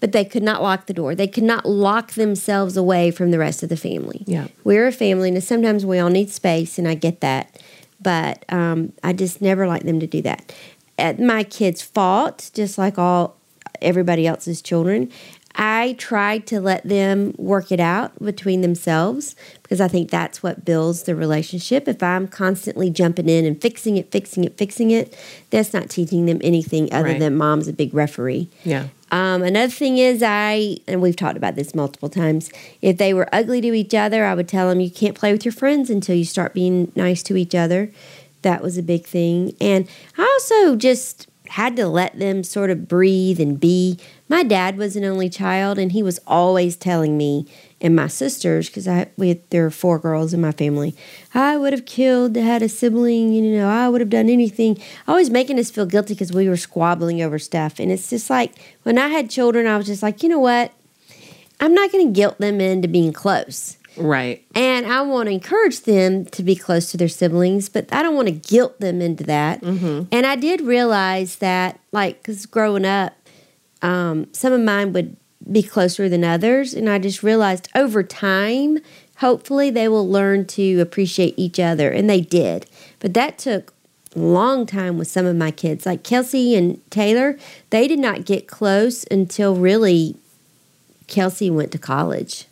but 0.00 0.12
they 0.12 0.24
could 0.24 0.42
not 0.42 0.62
lock 0.62 0.86
the 0.86 0.94
door. 0.94 1.14
They 1.14 1.28
could 1.28 1.44
not 1.44 1.64
lock 1.66 2.12
themselves 2.12 2.76
away 2.76 3.10
from 3.10 3.30
the 3.30 3.38
rest 3.38 3.62
of 3.62 3.68
the 3.68 3.76
family. 3.76 4.24
Yeah. 4.26 4.48
We're 4.64 4.86
a 4.86 4.92
family, 4.92 5.28
and 5.30 5.42
sometimes 5.44 5.86
we 5.86 5.98
all 5.98 6.10
need 6.10 6.28
space, 6.30 6.78
and 6.78 6.86
I 6.88 6.94
get 6.94 7.20
that. 7.20 7.60
But 8.00 8.44
um, 8.48 8.92
I 9.04 9.12
just 9.12 9.40
never 9.40 9.66
like 9.66 9.84
them 9.84 10.00
to 10.00 10.06
do 10.06 10.20
that. 10.22 10.52
At 10.98 11.20
my 11.20 11.44
kids' 11.44 11.82
fault, 11.82 12.50
just 12.52 12.76
like 12.78 12.98
all 12.98 13.36
everybody 13.80 14.26
else's 14.26 14.60
children. 14.60 15.10
I 15.54 15.94
tried 15.98 16.46
to 16.48 16.60
let 16.60 16.82
them 16.88 17.34
work 17.36 17.70
it 17.70 17.80
out 17.80 18.18
between 18.22 18.62
themselves 18.62 19.36
because 19.62 19.80
I 19.80 19.88
think 19.88 20.10
that's 20.10 20.42
what 20.42 20.64
builds 20.64 21.02
the 21.02 21.14
relationship. 21.14 21.86
If 21.88 22.02
I'm 22.02 22.26
constantly 22.28 22.88
jumping 22.90 23.28
in 23.28 23.44
and 23.44 23.60
fixing 23.60 23.96
it, 23.96 24.10
fixing 24.10 24.44
it, 24.44 24.56
fixing 24.56 24.90
it, 24.90 25.16
that's 25.50 25.74
not 25.74 25.90
teaching 25.90 26.26
them 26.26 26.40
anything 26.42 26.92
other 26.92 27.08
Right. 27.10 27.18
than 27.18 27.36
mom's 27.36 27.68
a 27.68 27.72
big 27.72 27.92
referee. 27.92 28.48
yeah 28.64 28.88
Um, 29.10 29.42
another 29.42 29.70
thing 29.70 29.98
is, 29.98 30.22
I, 30.24 30.78
and 30.88 31.02
we've 31.02 31.16
talked 31.16 31.36
about 31.36 31.54
this 31.54 31.74
multiple 31.74 32.08
times, 32.08 32.50
if 32.80 32.96
they 32.96 33.12
were 33.12 33.28
ugly 33.30 33.60
to 33.60 33.74
each 33.74 33.94
other, 33.94 34.24
I 34.24 34.34
would 34.34 34.48
tell 34.48 34.70
them 34.70 34.80
you 34.80 34.90
can't 34.90 35.14
play 35.14 35.32
with 35.32 35.44
your 35.44 35.52
friends 35.52 35.90
until 35.90 36.14
you 36.16 36.24
start 36.24 36.54
being 36.54 36.90
nice 36.96 37.22
to 37.24 37.36
each 37.36 37.54
other. 37.54 37.90
That 38.40 38.62
was 38.62 38.78
a 38.78 38.82
big 38.82 39.04
thing. 39.04 39.54
And 39.60 39.86
I 40.16 40.22
also 40.22 40.76
just 40.76 41.28
had 41.48 41.76
to 41.76 41.86
let 41.86 42.18
them 42.18 42.42
sort 42.42 42.70
of 42.70 42.88
breathe 42.88 43.38
and 43.38 43.60
be. 43.60 43.98
My 44.32 44.42
dad 44.42 44.78
was 44.78 44.96
an 44.96 45.04
only 45.04 45.28
child, 45.28 45.78
and 45.78 45.92
he 45.92 46.02
was 46.02 46.18
always 46.26 46.74
telling 46.74 47.18
me 47.18 47.46
and 47.82 47.94
my 47.94 48.06
sisters, 48.06 48.70
because 48.70 48.88
I 48.88 49.08
we 49.18 49.34
there 49.50 49.66
are 49.66 49.70
four 49.70 49.98
girls 49.98 50.32
in 50.32 50.40
my 50.40 50.52
family, 50.52 50.96
I 51.34 51.58
would 51.58 51.74
have 51.74 51.84
killed 51.84 52.32
to 52.32 52.40
had 52.40 52.62
a 52.62 52.68
sibling. 52.70 53.34
You 53.34 53.42
know, 53.58 53.68
I 53.68 53.90
would 53.90 54.00
have 54.00 54.08
done 54.08 54.30
anything. 54.30 54.78
Always 55.06 55.28
making 55.28 55.58
us 55.58 55.70
feel 55.70 55.84
guilty 55.84 56.14
because 56.14 56.32
we 56.32 56.48
were 56.48 56.56
squabbling 56.56 57.20
over 57.20 57.38
stuff, 57.38 57.78
and 57.78 57.92
it's 57.92 58.08
just 58.08 58.30
like 58.30 58.54
when 58.84 58.96
I 58.96 59.08
had 59.08 59.28
children, 59.28 59.66
I 59.66 59.76
was 59.76 59.84
just 59.84 60.02
like, 60.02 60.22
you 60.22 60.30
know 60.30 60.38
what, 60.38 60.72
I'm 61.60 61.74
not 61.74 61.92
going 61.92 62.06
to 62.06 62.18
guilt 62.18 62.38
them 62.38 62.58
into 62.58 62.88
being 62.88 63.12
close. 63.12 63.76
right 63.98 64.42
And 64.54 64.86
I 64.86 65.02
want 65.02 65.26
to 65.26 65.32
encourage 65.34 65.82
them 65.82 66.24
to 66.24 66.42
be 66.42 66.56
close 66.56 66.90
to 66.92 66.96
their 66.96 67.06
siblings, 67.06 67.68
but 67.68 67.92
I 67.92 68.02
don't 68.02 68.14
want 68.14 68.28
to 68.28 68.32
guilt 68.32 68.80
them 68.80 69.02
into 69.02 69.24
that. 69.24 69.60
Mm-hmm. 69.60 70.04
And 70.10 70.24
I 70.24 70.36
did 70.36 70.62
realize 70.62 71.36
that, 71.36 71.80
like, 71.92 72.22
because 72.22 72.46
growing 72.46 72.86
up, 72.86 73.12
um, 73.82 74.28
some 74.32 74.52
of 74.52 74.60
mine 74.60 74.92
would 74.92 75.16
be 75.50 75.62
closer 75.62 76.08
than 76.08 76.24
others. 76.24 76.72
And 76.74 76.88
I 76.88 76.98
just 76.98 77.22
realized 77.22 77.68
over 77.74 78.02
time, 78.02 78.78
hopefully, 79.16 79.70
they 79.70 79.88
will 79.88 80.08
learn 80.08 80.46
to 80.46 80.80
appreciate 80.80 81.34
each 81.36 81.58
other. 81.58 81.90
And 81.90 82.08
they 82.08 82.20
did. 82.20 82.66
But 83.00 83.14
that 83.14 83.38
took 83.38 83.74
a 84.14 84.18
long 84.18 84.66
time 84.66 84.98
with 84.98 85.08
some 85.08 85.26
of 85.26 85.36
my 85.36 85.50
kids. 85.50 85.84
Like 85.84 86.04
Kelsey 86.04 86.54
and 86.54 86.80
Taylor, 86.90 87.38
they 87.70 87.88
did 87.88 87.98
not 87.98 88.24
get 88.24 88.46
close 88.46 89.04
until 89.10 89.56
really 89.56 90.16
Kelsey 91.08 91.50
went 91.50 91.72
to 91.72 91.78
college 91.78 92.46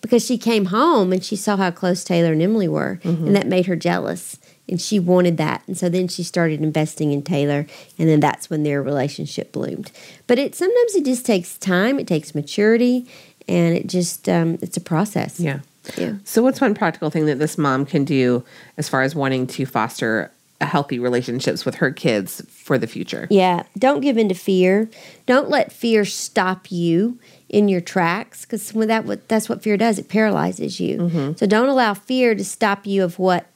because 0.00 0.24
she 0.24 0.38
came 0.38 0.66
home 0.66 1.12
and 1.12 1.24
she 1.24 1.36
saw 1.36 1.56
how 1.56 1.70
close 1.70 2.04
Taylor 2.04 2.32
and 2.32 2.42
Emily 2.42 2.68
were, 2.68 3.00
and 3.04 3.34
that 3.36 3.46
made 3.46 3.66
her 3.66 3.76
jealous. 3.76 4.38
And 4.68 4.80
she 4.80 4.98
wanted 4.98 5.36
that. 5.38 5.62
And 5.66 5.76
so 5.78 5.88
then 5.88 6.08
she 6.08 6.22
started 6.22 6.60
investing 6.60 7.12
in 7.12 7.22
Taylor, 7.22 7.66
and 7.98 8.08
then 8.08 8.20
that's 8.20 8.50
when 8.50 8.62
their 8.62 8.82
relationship 8.82 9.52
bloomed. 9.52 9.90
But 10.26 10.38
it 10.38 10.54
sometimes 10.54 10.94
it 10.94 11.04
just 11.04 11.24
takes 11.24 11.56
time, 11.58 11.98
it 11.98 12.06
takes 12.06 12.34
maturity, 12.34 13.06
and 13.48 13.76
it 13.76 13.86
just 13.86 14.28
um, 14.28 14.58
it's 14.60 14.76
a 14.76 14.80
process. 14.80 15.40
yeah 15.40 15.60
Yeah. 15.96 16.14
So, 16.24 16.42
what's 16.42 16.60
one 16.60 16.74
practical 16.74 17.10
thing 17.10 17.26
that 17.26 17.38
this 17.38 17.56
mom 17.56 17.86
can 17.86 18.04
do 18.04 18.44
as 18.76 18.88
far 18.88 19.02
as 19.02 19.14
wanting 19.14 19.46
to 19.48 19.66
foster 19.66 20.30
a 20.60 20.66
healthy 20.66 20.98
relationships 20.98 21.64
with 21.64 21.76
her 21.76 21.90
kids 21.90 22.42
for 22.50 22.78
the 22.78 22.86
future? 22.86 23.26
Yeah, 23.30 23.62
don't 23.78 24.00
give 24.00 24.18
in 24.18 24.28
to 24.28 24.34
fear. 24.34 24.90
Don't 25.26 25.48
let 25.48 25.72
fear 25.72 26.04
stop 26.04 26.70
you 26.70 27.18
in 27.48 27.68
your 27.68 27.80
tracks 27.80 28.44
because 28.44 28.70
that 28.72 29.04
what 29.04 29.28
that's 29.28 29.48
what 29.48 29.62
fear 29.62 29.76
does. 29.76 29.98
It 29.98 30.08
paralyzes 30.08 30.80
you. 30.80 31.34
So 31.36 31.46
don't 31.46 31.68
allow 31.68 31.94
fear 31.94 32.34
to 32.34 32.44
stop 32.44 32.86
you 32.86 33.02
of 33.04 33.18
what 33.18 33.46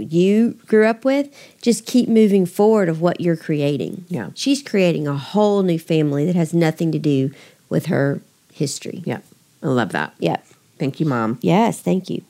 you 0.00 0.58
grew 0.66 0.86
up 0.86 1.04
with. 1.04 1.28
Just 1.62 1.86
keep 1.86 2.08
moving 2.08 2.46
forward 2.46 2.88
of 2.88 3.00
what 3.00 3.20
you're 3.20 3.36
creating. 3.36 4.04
Yeah. 4.08 4.30
she's 4.34 4.62
creating 4.62 5.06
a 5.06 5.16
whole 5.16 5.62
new 5.62 5.78
family 5.78 6.24
that 6.26 6.36
has 6.36 6.52
nothing 6.54 6.92
to 6.92 6.98
do 6.98 7.30
with 7.68 7.86
her 7.86 8.20
history. 8.52 9.02
Yeah, 9.04 9.20
I 9.62 9.68
love 9.68 9.92
that. 9.92 10.14
Yep. 10.18 10.44
Thank 10.78 11.00
you, 11.00 11.06
mom. 11.06 11.38
Yes. 11.40 11.80
Thank 11.80 12.10
you. 12.10 12.22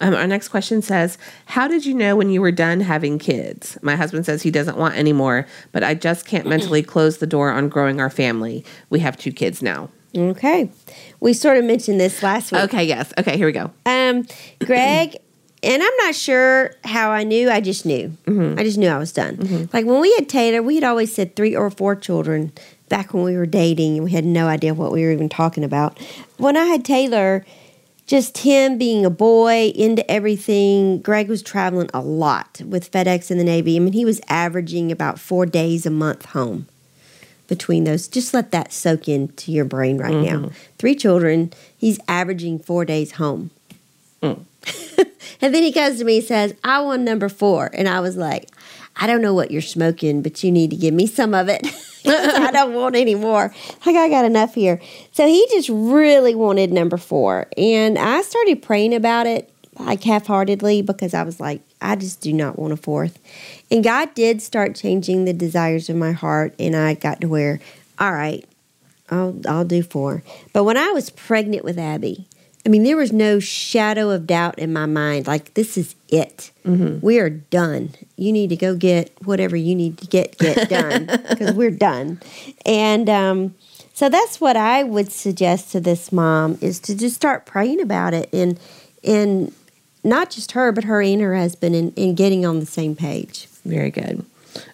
Um, 0.00 0.14
our 0.14 0.26
next 0.26 0.48
question 0.48 0.82
says, 0.82 1.16
"How 1.46 1.66
did 1.68 1.86
you 1.86 1.94
know 1.94 2.16
when 2.16 2.28
you 2.28 2.42
were 2.42 2.52
done 2.52 2.80
having 2.80 3.18
kids?" 3.18 3.78
My 3.80 3.96
husband 3.96 4.26
says 4.26 4.42
he 4.42 4.50
doesn't 4.50 4.76
want 4.76 4.96
any 4.96 5.12
more, 5.12 5.46
but 5.72 5.82
I 5.82 5.94
just 5.94 6.26
can't 6.26 6.46
mentally 6.46 6.82
close 6.94 7.18
the 7.18 7.26
door 7.26 7.50
on 7.50 7.68
growing 7.70 8.00
our 8.00 8.10
family. 8.10 8.64
We 8.90 9.00
have 9.00 9.16
two 9.16 9.32
kids 9.32 9.62
now. 9.62 9.88
Okay. 10.16 10.70
We 11.20 11.32
sort 11.32 11.56
of 11.56 11.64
mentioned 11.64 11.98
this 11.98 12.22
last 12.22 12.52
week. 12.52 12.60
Okay, 12.62 12.84
yes. 12.84 13.12
Okay, 13.18 13.36
here 13.36 13.46
we 13.46 13.52
go. 13.52 13.72
Um, 13.86 14.26
Greg, 14.60 15.16
and 15.64 15.82
I'm 15.82 15.96
not 15.98 16.14
sure 16.14 16.74
how 16.84 17.10
I 17.10 17.24
knew. 17.24 17.50
I 17.50 17.60
just 17.60 17.86
knew. 17.86 18.16
Mm-hmm. 18.26 18.58
I 18.58 18.62
just 18.62 18.78
knew 18.78 18.88
I 18.88 18.98
was 18.98 19.12
done. 19.12 19.36
Mm-hmm. 19.36 19.64
Like 19.72 19.86
when 19.86 20.00
we 20.00 20.14
had 20.14 20.28
Taylor, 20.28 20.62
we 20.62 20.74
had 20.76 20.84
always 20.84 21.14
said 21.14 21.34
three 21.36 21.56
or 21.56 21.70
four 21.70 21.96
children. 21.96 22.52
back 22.88 23.14
when 23.14 23.24
we 23.24 23.36
were 23.36 23.46
dating 23.46 23.96
and 23.96 24.04
we 24.04 24.10
had 24.12 24.24
no 24.24 24.46
idea 24.46 24.74
what 24.74 24.92
we 24.92 25.02
were 25.04 25.10
even 25.10 25.28
talking 25.28 25.64
about. 25.64 25.98
When 26.36 26.56
I 26.56 26.66
had 26.66 26.84
Taylor, 26.84 27.44
just 28.06 28.38
him 28.38 28.76
being 28.78 29.04
a 29.04 29.10
boy 29.10 29.72
into 29.74 30.08
everything. 30.10 31.00
Greg 31.00 31.28
was 31.28 31.42
traveling 31.42 31.88
a 31.94 32.00
lot 32.00 32.60
with 32.64 32.90
FedEx 32.92 33.30
and 33.30 33.40
the 33.40 33.44
Navy. 33.44 33.76
I 33.76 33.78
mean, 33.78 33.94
he 33.94 34.04
was 34.04 34.20
averaging 34.28 34.92
about 34.92 35.18
four 35.18 35.46
days 35.46 35.86
a 35.86 35.90
month 35.90 36.26
home 36.26 36.66
between 37.48 37.84
those. 37.84 38.08
Just 38.08 38.34
let 38.34 38.50
that 38.52 38.72
soak 38.72 39.08
into 39.08 39.52
your 39.52 39.64
brain 39.64 39.98
right 39.98 40.14
now. 40.14 40.36
Mm-hmm. 40.36 40.54
Three 40.78 40.94
children, 40.94 41.52
he's 41.76 41.98
averaging 42.06 42.58
four 42.58 42.84
days 42.84 43.12
home. 43.12 43.50
Mm. 44.22 44.44
and 45.40 45.54
then 45.54 45.62
he 45.62 45.72
comes 45.72 45.98
to 45.98 46.04
me 46.04 46.18
and 46.18 46.26
says, 46.26 46.54
I 46.64 46.80
want 46.80 47.02
number 47.02 47.28
four. 47.28 47.70
And 47.72 47.88
I 47.88 48.00
was 48.00 48.16
like, 48.16 48.48
I 48.96 49.06
don't 49.06 49.22
know 49.22 49.34
what 49.34 49.50
you're 49.50 49.62
smoking, 49.62 50.22
but 50.22 50.42
you 50.44 50.52
need 50.52 50.70
to 50.70 50.76
give 50.76 50.94
me 50.94 51.06
some 51.06 51.34
of 51.34 51.48
it. 51.48 51.66
I 52.06 52.50
don't 52.52 52.74
want 52.74 52.96
any 52.96 53.14
more. 53.14 53.52
Like, 53.84 53.96
I 53.96 54.08
got 54.08 54.24
enough 54.24 54.54
here. 54.54 54.80
So 55.12 55.26
he 55.26 55.46
just 55.50 55.68
really 55.68 56.34
wanted 56.34 56.72
number 56.72 56.96
four. 56.96 57.46
And 57.56 57.98
I 57.98 58.22
started 58.22 58.62
praying 58.62 58.94
about 58.94 59.26
it, 59.26 59.50
like 59.78 60.02
half 60.04 60.26
heartedly, 60.26 60.82
because 60.82 61.14
I 61.14 61.22
was 61.22 61.40
like, 61.40 61.62
I 61.80 61.96
just 61.96 62.20
do 62.20 62.32
not 62.32 62.58
want 62.58 62.72
a 62.72 62.76
fourth. 62.76 63.18
And 63.70 63.82
God 63.82 64.14
did 64.14 64.42
start 64.42 64.74
changing 64.74 65.24
the 65.24 65.32
desires 65.32 65.88
of 65.88 65.96
my 65.96 66.12
heart. 66.12 66.54
And 66.58 66.76
I 66.76 66.94
got 66.94 67.20
to 67.22 67.26
where, 67.26 67.58
all 67.98 68.12
right, 68.12 68.44
I'll, 69.10 69.40
I'll 69.48 69.64
do 69.64 69.82
four. 69.82 70.22
But 70.52 70.64
when 70.64 70.76
I 70.76 70.90
was 70.90 71.10
pregnant 71.10 71.64
with 71.64 71.78
Abby, 71.78 72.26
I 72.66 72.70
mean, 72.70 72.82
there 72.82 72.96
was 72.96 73.12
no 73.12 73.40
shadow 73.40 74.10
of 74.10 74.26
doubt 74.26 74.58
in 74.58 74.72
my 74.72 74.86
mind. 74.86 75.26
Like, 75.26 75.52
this 75.54 75.76
is 75.76 75.94
it. 76.08 76.50
We 77.02 77.18
are 77.18 77.28
done. 77.28 77.94
You 78.16 78.32
need 78.32 78.48
to 78.50 78.56
go 78.56 78.74
get 78.74 79.12
whatever 79.24 79.54
you 79.54 79.74
need 79.74 79.98
to 79.98 80.06
get 80.06 80.38
get 80.38 80.70
done 80.70 81.06
because 81.28 81.52
we're 81.52 81.70
done. 81.70 82.20
And 82.64 83.10
um, 83.10 83.54
so 83.92 84.08
that's 84.08 84.40
what 84.40 84.56
I 84.56 84.82
would 84.82 85.12
suggest 85.12 85.72
to 85.72 85.80
this 85.80 86.10
mom 86.10 86.56
is 86.60 86.80
to 86.80 86.96
just 86.96 87.14
start 87.14 87.44
praying 87.44 87.80
about 87.80 88.14
it 88.14 88.30
and 88.32 88.58
and 89.02 89.52
not 90.02 90.30
just 90.30 90.52
her, 90.52 90.70
but 90.72 90.84
her 90.84 91.00
and 91.02 91.20
her 91.20 91.34
husband, 91.34 91.74
and, 91.74 91.98
and 91.98 92.16
getting 92.16 92.44
on 92.44 92.60
the 92.60 92.66
same 92.66 92.94
page. 92.94 93.46
Very 93.64 93.90
good. 93.90 94.24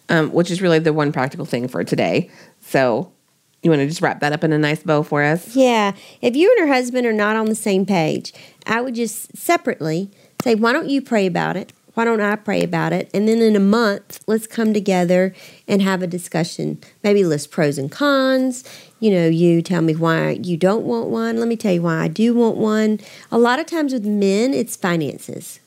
Um, 0.09 0.33
which 0.33 0.51
is 0.51 0.61
really 0.61 0.81
the 0.81 0.93
one 0.93 1.13
practical 1.13 1.47
thing 1.47 1.69
for 1.69 1.85
today. 1.85 2.29
So, 2.61 3.13
you 3.63 3.71
want 3.71 3.81
to 3.81 3.87
just 3.87 4.01
wrap 4.01 4.21
that 4.21 4.33
up 4.33 4.45
in 4.45 4.53
a 4.53 4.59
nice 4.59 4.83
bow 4.83 5.03
for 5.03 5.23
us? 5.23 5.55
Yeah. 5.55 5.93
If 6.23 6.35
you 6.35 6.51
and 6.51 6.69
her 6.69 6.75
husband 6.75 7.07
are 7.07 7.13
not 7.13 7.37
on 7.37 7.47
the 7.47 7.55
same 7.55 7.85
page, 7.85 8.33
I 8.67 8.81
would 8.81 8.95
just 8.95 9.37
separately 9.37 10.11
say, 10.43 10.55
why 10.55 10.73
don't 10.73 10.89
you 10.89 11.03
pray 11.03 11.27
about 11.27 11.57
it? 11.57 11.73
Why 11.95 12.05
don't 12.05 12.21
I 12.21 12.37
pray 12.37 12.63
about 12.63 12.93
it? 12.93 13.11
And 13.13 13.29
then 13.29 13.43
in 13.43 13.57
a 13.57 13.61
month, 13.61 14.21
let's 14.27 14.47
come 14.47 14.73
together 14.73 15.35
and 15.69 15.83
have 15.83 16.03
a 16.03 16.07
discussion. 16.07 16.79
Maybe 17.03 17.25
list 17.25 17.51
pros 17.51 17.77
and 17.79 17.91
cons. 17.91 18.65
You 19.01 19.11
know, 19.11 19.29
you 19.29 19.61
tell 19.61 19.83
me 19.83 19.95
why 19.95 20.39
you 20.43 20.57
don't 20.57 20.85
want 20.85 21.09
one. 21.09 21.39
Let 21.39 21.49
me 21.49 21.57
tell 21.57 21.73
you 21.73 21.83
why 21.83 21.99
I 21.99 22.09
do 22.09 22.33
want 22.33 22.57
one. 22.57 23.01
A 23.31 23.39
lot 23.39 23.59
of 23.59 23.67
times 23.67 23.93
with 23.93 24.07
men, 24.07 24.55
it's 24.55 24.77
finances. 24.77 25.61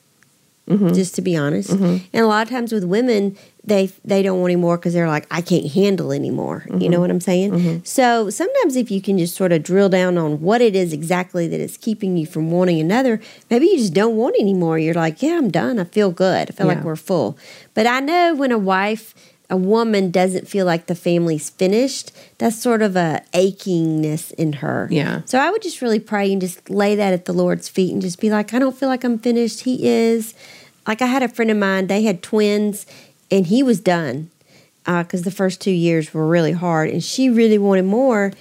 Mm-hmm. 0.68 0.94
Just 0.94 1.14
to 1.16 1.22
be 1.22 1.36
honest, 1.36 1.68
mm-hmm. 1.68 2.06
and 2.10 2.24
a 2.24 2.26
lot 2.26 2.46
of 2.46 2.48
times 2.48 2.72
with 2.72 2.84
women, 2.84 3.36
they 3.66 3.90
they 4.04 4.22
don't 4.22 4.40
want 4.40 4.52
anymore 4.52 4.76
because 4.76 4.92
they're 4.92 5.08
like, 5.08 5.26
I 5.30 5.40
can't 5.40 5.70
handle 5.70 6.12
anymore. 6.12 6.66
You 6.68 6.74
know 6.74 6.96
mm-hmm. 6.96 7.00
what 7.00 7.10
I'm 7.10 7.20
saying? 7.20 7.52
Mm-hmm. 7.52 7.84
So 7.84 8.30
sometimes 8.30 8.76
if 8.76 8.90
you 8.90 9.00
can 9.00 9.18
just 9.18 9.34
sort 9.34 9.52
of 9.52 9.62
drill 9.62 9.88
down 9.88 10.18
on 10.18 10.40
what 10.40 10.60
it 10.60 10.76
is 10.76 10.92
exactly 10.92 11.48
that 11.48 11.60
is 11.60 11.76
keeping 11.76 12.16
you 12.16 12.26
from 12.26 12.50
wanting 12.50 12.80
another, 12.80 13.20
maybe 13.50 13.66
you 13.66 13.78
just 13.78 13.94
don't 13.94 14.16
want 14.16 14.36
anymore. 14.38 14.78
You're 14.78 14.94
like, 14.94 15.22
yeah, 15.22 15.38
I'm 15.38 15.50
done. 15.50 15.78
I 15.78 15.84
feel 15.84 16.10
good. 16.10 16.50
I 16.50 16.52
feel 16.52 16.66
like 16.66 16.84
we're 16.84 16.96
full. 16.96 17.38
But 17.72 17.86
I 17.86 18.00
know 18.00 18.34
when 18.34 18.52
a 18.52 18.58
wife, 18.58 19.14
a 19.50 19.56
woman 19.56 20.10
doesn't 20.10 20.48
feel 20.48 20.66
like 20.66 20.86
the 20.86 20.94
family's 20.94 21.50
finished, 21.50 22.12
that's 22.38 22.56
sort 22.56 22.82
of 22.82 22.96
a 22.96 23.22
achingness 23.32 24.32
in 24.32 24.54
her. 24.54 24.88
Yeah. 24.90 25.22
So 25.26 25.38
I 25.38 25.50
would 25.50 25.62
just 25.62 25.80
really 25.82 26.00
pray 26.00 26.32
and 26.32 26.40
just 26.40 26.68
lay 26.70 26.94
that 26.96 27.12
at 27.12 27.24
the 27.24 27.32
Lord's 27.32 27.68
feet 27.68 27.92
and 27.92 28.02
just 28.02 28.20
be 28.20 28.30
like, 28.30 28.52
I 28.54 28.58
don't 28.58 28.76
feel 28.76 28.88
like 28.88 29.04
I'm 29.04 29.18
finished. 29.18 29.60
He 29.60 29.86
is. 29.86 30.34
Like 30.86 31.00
I 31.00 31.06
had 31.06 31.22
a 31.22 31.28
friend 31.28 31.50
of 31.50 31.56
mine, 31.56 31.86
they 31.86 32.02
had 32.02 32.22
twins, 32.22 32.86
and 33.30 33.46
he 33.46 33.62
was 33.62 33.80
done 33.80 34.30
uh, 34.86 35.02
because 35.02 35.22
the 35.22 35.30
first 35.30 35.60
two 35.60 35.70
years 35.70 36.12
were 36.12 36.26
really 36.26 36.52
hard, 36.52 36.90
and 36.90 37.02
she 37.02 37.30
really 37.30 37.58
wanted 37.58 37.84
more, 37.84 38.32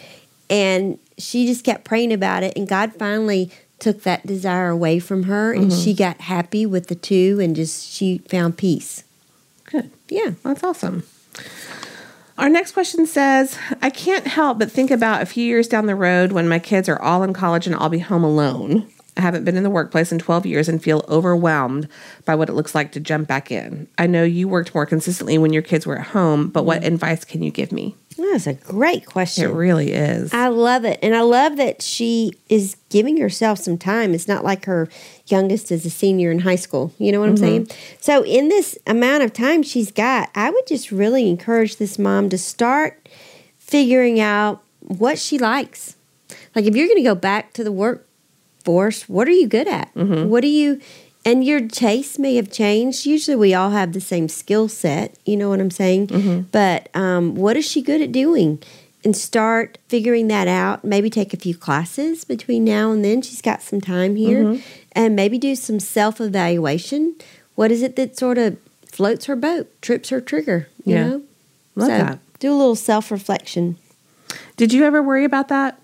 and 0.50 1.00
she 1.18 1.46
just 1.46 1.64
kept 1.64 1.86
praying 1.86 2.14
about 2.14 2.44
it, 2.44 2.58
and 2.58 2.68
God 2.68 2.94
finally 2.94 3.52
took 3.80 4.04
that 4.04 4.26
desire 4.26 4.70
away 4.70 5.00
from 5.00 5.24
her, 5.24 5.52
and 5.52 5.72
mm-hmm. 5.72 5.82
she 5.82 5.94
got 5.94 6.22
happy 6.22 6.66
with 6.66 6.88
the 6.88 6.96
two, 6.96 7.40
and 7.42 7.56
just 7.56 7.90
she 7.90 8.20
found 8.30 8.58
peace. 8.58 9.04
Good. 9.66 9.92
Yeah. 10.10 10.32
That's 10.44 10.64
awesome. 10.64 11.04
Our 12.38 12.50
next 12.50 12.72
question 12.72 13.06
says 13.06 13.58
I 13.82 13.90
can't 13.90 14.28
help 14.28 14.60
but 14.60 14.72
think 14.72 14.92
about 14.92 15.22
a 15.22 15.26
few 15.26 15.46
years 15.46 15.68
down 15.68 15.86
the 15.86 15.96
road 15.96 16.32
when 16.32 16.48
my 16.48 16.60
kids 16.60 16.90
are 16.90 17.02
all 17.02 17.24
in 17.24 17.34
college 17.34 17.68
and 17.68 17.76
I'll 17.76 17.90
be 17.90 18.00
home 18.00 18.24
alone. 18.24 18.88
I 19.16 19.22
haven't 19.22 19.44
been 19.44 19.58
in 19.58 19.64
the 19.64 19.70
workplace 19.70 20.12
in 20.12 20.20
12 20.20 20.46
years 20.46 20.68
and 20.68 20.82
feel 20.82 21.06
overwhelmed 21.08 21.88
by 22.26 22.36
what 22.36 22.50
it 22.50 22.54
looks 22.54 22.74
like 22.74 22.92
to 22.94 23.00
jump 23.00 23.28
back 23.28 23.52
in. 23.52 23.88
I 23.98 24.08
know 24.08 24.24
you 24.24 24.48
worked 24.48 24.74
more 24.74 24.86
consistently 24.86 25.38
when 25.38 25.54
your 25.54 25.62
kids 25.62 25.86
were 25.86 26.00
at 26.00 26.08
home, 26.08 26.50
but 26.50 26.64
what 26.64 26.82
mm-hmm. 26.82 26.94
advice 26.94 27.24
can 27.24 27.44
you 27.44 27.52
give 27.52 27.72
me? 27.72 27.96
That's 28.18 28.48
a 28.48 28.54
great 28.54 29.06
question. 29.06 29.46
It 29.46 29.54
really 29.54 29.92
is. 29.92 30.34
I 30.34 30.48
love 30.48 30.86
it. 30.86 31.00
And 31.02 31.16
I 31.16 31.22
love 31.22 31.58
that 31.58 31.82
she 31.82 32.34
is 32.50 32.78
giving 32.90 33.18
herself 33.18 33.60
some 33.60 33.78
time. 33.78 34.14
It's 34.14 34.28
not 34.28 34.44
like 34.44 34.66
her 34.66 34.88
youngest 35.28 35.72
is 35.72 35.86
a 35.86 35.90
senior 35.90 36.32
in 36.32 36.40
high 36.40 36.56
school. 36.56 36.94
You 36.98 37.12
know 37.12 37.20
what 37.20 37.30
I'm 37.30 37.36
mm-hmm. 37.36 37.66
saying? 37.66 37.68
So, 38.00 38.24
in 38.24 38.50
this 38.50 38.78
amount 38.86 39.24
of 39.24 39.34
time 39.34 39.64
she's 39.64 39.92
got, 39.92 40.30
I 40.36 40.50
would 40.50 40.68
just 40.68 40.92
really 40.92 41.30
encourage 41.30 41.78
this 41.78 41.98
mom 41.98 42.30
to 42.30 42.38
start 42.38 43.08
figuring 43.58 44.20
out 44.20 44.64
what 44.82 45.18
she 45.18 45.38
likes. 45.38 45.96
Like, 46.56 46.66
if 46.66 46.76
you're 46.76 46.88
going 46.88 46.98
to 46.98 47.04
go 47.04 47.16
back 47.16 47.54
to 47.54 47.64
the 47.64 47.72
workforce, 48.68 49.08
what 49.10 49.28
are 49.28 49.32
you 49.32 49.48
good 49.48 49.68
at? 49.68 49.90
What 49.96 50.42
do 50.42 50.48
you. 50.48 50.80
And 51.26 51.44
your 51.46 51.62
tastes 51.62 52.20
may 52.20 52.36
have 52.36 52.52
changed. 52.52 53.06
Usually, 53.06 53.36
we 53.38 53.54
all 53.54 53.70
have 53.72 53.94
the 53.94 54.02
same 54.02 54.28
skill 54.28 54.68
set. 54.68 55.16
You 55.26 55.38
know 55.38 55.50
what 55.50 55.62
I'm 55.62 55.72
saying? 55.72 56.48
But 56.52 56.90
um, 56.96 57.36
what 57.36 57.56
is 57.56 57.66
she 57.66 57.82
good 57.82 58.02
at 58.02 58.12
doing? 58.12 58.62
And 59.06 59.16
start 59.16 59.78
figuring 59.90 60.28
that 60.30 60.48
out. 60.48 60.84
Maybe 60.84 61.10
take 61.10 61.34
a 61.34 61.38
few 61.38 61.56
classes 61.56 62.24
between 62.26 62.64
now 62.66 62.92
and 62.92 63.04
then. 63.06 63.22
She's 63.22 63.42
got 63.42 63.62
some 63.62 63.80
time 63.82 64.16
here. 64.16 64.60
And 64.94 65.16
maybe 65.16 65.38
do 65.38 65.56
some 65.56 65.80
self 65.80 66.20
evaluation. 66.22 67.16
What 67.56 67.72
is 67.72 67.82
it 67.84 67.96
that 67.96 68.18
sort 68.18 68.38
of 68.38 68.58
floats 68.88 69.26
her 69.26 69.36
boat, 69.36 69.70
trips 69.82 70.10
her 70.10 70.20
trigger? 70.22 70.68
You 70.86 70.94
Yeah. 70.96 71.08
know? 71.08 71.22
Love 71.76 71.88
so 71.90 71.98
that. 71.98 72.20
do 72.40 72.52
a 72.52 72.56
little 72.56 72.76
self 72.76 73.12
reflection. 73.12 73.78
Did 74.58 74.72
you 74.74 74.84
ever 74.84 75.02
worry 75.02 75.24
about 75.26 75.48
that? 75.50 75.80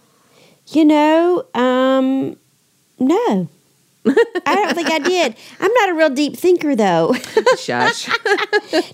You 0.67 0.85
know, 0.85 1.45
um, 1.55 2.35
no. 2.99 3.47
I 4.05 4.55
don't 4.55 4.75
think 4.75 4.89
I 4.89 4.99
did. 4.99 5.35
I'm 5.59 5.73
not 5.73 5.89
a 5.89 5.93
real 5.93 6.09
deep 6.09 6.37
thinker 6.37 6.75
though. 6.75 7.13
Shush. 7.57 8.07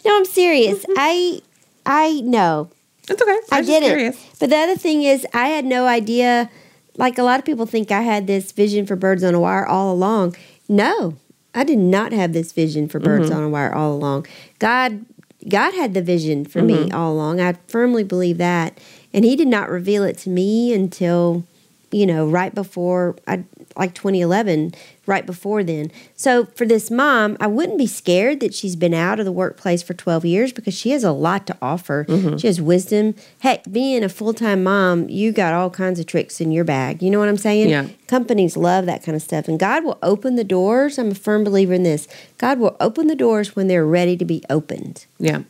no, 0.04 0.18
I'm 0.18 0.26
serious. 0.26 0.86
I 0.98 1.42
I 1.86 2.22
know. 2.22 2.70
It's 3.08 3.22
okay. 3.22 3.32
I, 3.52 3.58
I 3.58 3.62
just 3.62 3.68
didn't. 3.68 4.18
But 4.40 4.50
the 4.50 4.58
other 4.58 4.76
thing 4.76 5.04
is 5.04 5.26
I 5.34 5.48
had 5.48 5.66
no 5.66 5.86
idea 5.86 6.50
like 6.98 7.18
a 7.18 7.24
lot 7.24 7.40
of 7.40 7.46
people 7.46 7.66
think 7.66 7.92
I 7.92 8.02
had 8.02 8.28
this 8.28 8.52
vision 8.52 8.86
for 8.86 8.96
birds 8.96 9.24
on 9.24 9.34
a 9.34 9.40
wire 9.40 9.66
all 9.66 9.94
along. 9.94 10.36
No. 10.68 11.16
I 11.54 11.64
did 11.64 11.80
not 11.80 12.12
have 12.12 12.34
this 12.34 12.52
vision 12.52 12.90
for 12.90 13.00
birds 13.00 13.30
mm-hmm. 13.30 13.38
on 13.38 13.44
a 13.44 13.50
wire 13.50 13.74
all 13.74 13.94
along. 13.94 14.28
God 14.60 15.06
God 15.48 15.76
had 15.76 15.94
the 15.94 16.02
vision 16.02 16.44
for 16.44 16.62
me 16.62 16.74
mm-hmm. 16.74 16.96
all 16.96 17.14
along. 17.14 17.40
I 17.40 17.54
firmly 17.68 18.04
believe 18.04 18.40
that. 18.40 18.78
And 19.14 19.24
he 19.24 19.36
did 19.36 19.48
not 19.48 19.70
reveal 19.70 20.04
it 20.04 20.18
to 20.20 20.30
me 20.30 20.74
until 20.74 21.46
you 21.92 22.06
know, 22.06 22.28
right 22.28 22.54
before 22.54 23.16
I 23.28 23.44
like 23.78 23.94
2011, 23.94 24.74
right 25.06 25.26
before 25.26 25.64
then. 25.64 25.92
So 26.16 26.46
for 26.56 26.66
this 26.66 26.90
mom, 26.90 27.38
I 27.40 27.48
wouldn't 27.48 27.78
be 27.78 27.88
scared 27.88 28.40
that 28.40 28.54
she's 28.54 28.76
been 28.76 28.94
out 28.94 29.20
of 29.20 29.26
the 29.26 29.32
workplace 29.32 29.84
for 29.84 29.94
12 29.94 30.26
years 30.26 30.52
because 30.52 30.74
she 30.74 30.92
has 30.92 31.04
a 31.04 31.12
lot 31.12 31.46
to 31.48 31.58
offer. 31.62 32.06
Mm-hmm. 32.06 32.38
She 32.38 32.48
has 32.48 32.62
wisdom. 32.62 33.16
Heck, 33.40 33.70
being 33.72 34.04
a 34.04 34.10
full-time 34.10 34.64
mom, 34.64 35.10
you 35.10 35.32
got 35.32 35.54
all 35.54 35.70
kinds 35.70 36.00
of 36.00 36.06
tricks 36.06 36.42
in 36.42 36.52
your 36.52 36.64
bag. 36.64 37.04
You 37.04 37.12
know 37.12 37.20
what 37.20 37.30
I'm 37.30 37.38
saying? 37.38 37.70
Yeah. 37.70 37.88
Companies 38.08 38.56
love 38.56 38.86
that 38.86 39.04
kind 39.04 39.16
of 39.16 39.22
stuff 39.22 39.48
and 39.48 39.60
God 39.60 39.84
will 39.84 40.00
open 40.02 40.36
the 40.36 40.44
doors. 40.44 40.98
I'm 40.98 41.12
a 41.12 41.16
firm 41.16 41.44
believer 41.44 41.74
in 41.74 41.84
this. 41.84 42.08
God 42.38 42.60
will 42.60 42.76
open 42.80 43.08
the 43.08 43.16
doors 43.16 43.56
when 43.56 43.68
they're 43.68 43.86
ready 43.86 44.16
to 44.18 44.26
be 44.26 44.44
opened. 44.50 45.06
Yeah. 45.20 45.44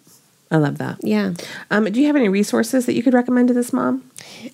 I 0.51 0.57
love 0.57 0.77
that. 0.77 0.97
Yeah. 1.03 1.33
Um, 1.71 1.85
do 1.85 1.99
you 1.99 2.07
have 2.07 2.15
any 2.15 2.29
resources 2.29 2.85
that 2.85 2.93
you 2.93 3.01
could 3.01 3.13
recommend 3.15 3.47
to 3.47 3.53
this 3.53 3.73
mom? 3.73 4.09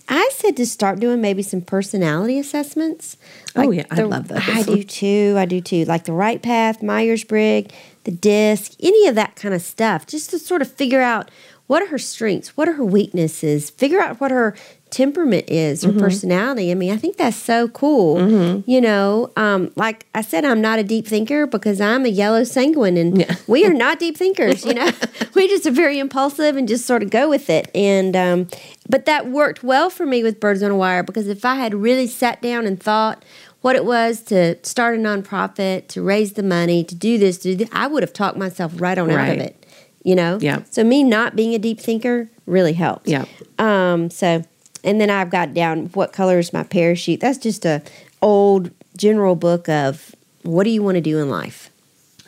I 0.08 0.30
said 0.34 0.56
to 0.58 0.66
start 0.66 1.00
doing 1.00 1.20
maybe 1.22 1.44
some 1.44 1.62
personality 1.62 2.40
assessments. 2.40 3.18
Oh, 3.56 3.72
yeah, 3.72 3.84
I 3.92 3.96
the- 3.96 4.08
love 4.08 4.30
those. 4.30 4.40
I 4.48 4.64
do 4.64 4.84
too. 4.84 5.36
I 5.38 5.46
do 5.46 5.60
too. 5.60 5.84
Like 5.86 6.06
the 6.06 6.14
Right 6.14 6.42
Path, 6.42 6.82
Myers 6.82 7.24
Briggs, 7.26 7.74
the 8.06 8.12
DISC, 8.12 8.74
any 8.82 9.06
of 9.08 9.16
that 9.16 9.36
kind 9.36 9.54
of 9.54 9.62
stuff, 9.62 10.08
just 10.08 10.30
to 10.30 10.40
sort 10.40 10.62
of 10.62 10.72
figure 10.72 11.02
out 11.02 11.30
what 11.68 11.82
are 11.84 11.88
her 11.88 11.98
strengths? 12.00 12.56
What 12.58 12.68
are 12.68 12.74
her 12.74 12.86
weaknesses? 12.86 13.70
Figure 13.70 14.00
out 14.00 14.20
what 14.20 14.32
her 14.32 14.56
temperament 14.92 15.46
is, 15.50 15.84
her 15.84 15.94
personality. 15.94 16.72
I 16.72 16.76
mean, 16.76 16.92
I 16.92 16.98
think 16.98 17.18
that's 17.18 17.38
so 17.38 17.68
cool. 17.70 18.64
You 18.68 18.82
know, 18.82 19.32
um, 19.38 19.72
like 19.76 20.06
I 20.14 20.22
said, 20.22 20.46
I'm 20.46 20.62
not 20.62 20.78
a 20.80 20.84
deep 20.84 21.08
thinker 21.08 21.48
because 21.48 21.82
I'm 21.82 22.06
a 22.06 22.10
yellow 22.10 22.44
sanguine, 22.44 22.98
and 22.98 23.18
Yeah. 23.18 23.36
we 23.48 23.66
are 23.66 23.74
not 23.74 24.00
deep 24.00 24.18
thinkers. 24.18 24.66
You 24.66 24.74
know, 24.76 24.90
we 25.36 25.48
just 25.48 25.66
are 25.66 25.72
very 25.72 25.98
impulsive 26.00 26.56
and 26.58 26.68
just 26.68 26.86
sort 26.86 27.02
of 27.04 27.10
go 27.10 27.30
with 27.30 27.50
it. 27.50 27.72
And 27.74 28.16
um, 28.16 28.48
but 28.90 29.06
that 29.06 29.28
worked 29.28 29.64
well 29.64 29.90
for 29.90 30.06
me 30.06 30.22
with 30.24 30.40
Birds 30.40 30.62
on 30.62 30.72
a 30.72 30.76
Wire 30.76 31.04
because 31.04 31.28
if 31.28 31.46
I 31.46 31.56
had 31.56 31.74
really 31.74 32.08
sat 32.08 32.42
down 32.42 32.66
and 32.68 32.80
thought 32.82 33.24
what 33.62 33.76
it 33.76 33.86
was 33.86 34.22
to 34.24 34.58
start 34.64 34.96
a 34.96 35.00
nonprofit, 35.00 35.88
to 35.90 36.02
raise 36.02 36.34
the 36.34 36.44
money, 36.44 36.84
to 36.84 36.96
do 36.96 37.18
this, 37.18 37.38
to 37.40 37.56
do 37.56 37.66
that, 37.66 37.70
I 37.72 37.88
would 37.88 38.04
have 38.04 38.12
talked 38.14 38.36
myself 38.38 38.74
right 38.76 38.98
on 38.98 39.10
out 39.12 39.30
of 39.30 39.38
it. 39.38 39.56
You 40.04 40.16
know, 40.16 40.40
Yeah. 40.42 40.64
So 40.72 40.84
me 40.84 41.04
not 41.04 41.36
being 41.36 41.54
a 41.54 41.60
deep 41.60 41.80
thinker 41.80 42.28
really 42.48 42.74
helped. 42.74 43.08
Yeah. 43.08 43.26
Um, 43.60 44.10
so, 44.10 44.44
and 44.84 45.00
then 45.00 45.10
I've 45.10 45.30
got 45.30 45.54
down 45.54 45.88
what 45.88 46.14
color 46.14 46.40
is 46.40 46.54
my 46.54 46.64
parachute. 46.64 47.20
That's 47.20 47.38
just 47.38 47.66
a 47.66 47.82
old 48.22 48.72
general 48.98 49.36
book 49.36 49.70
of 49.70 50.16
what 50.44 50.64
do 50.64 50.70
you 50.70 50.84
want 50.84 50.96
to 50.96 51.02
do 51.02 51.20
in 51.20 51.30
life. 51.30 51.70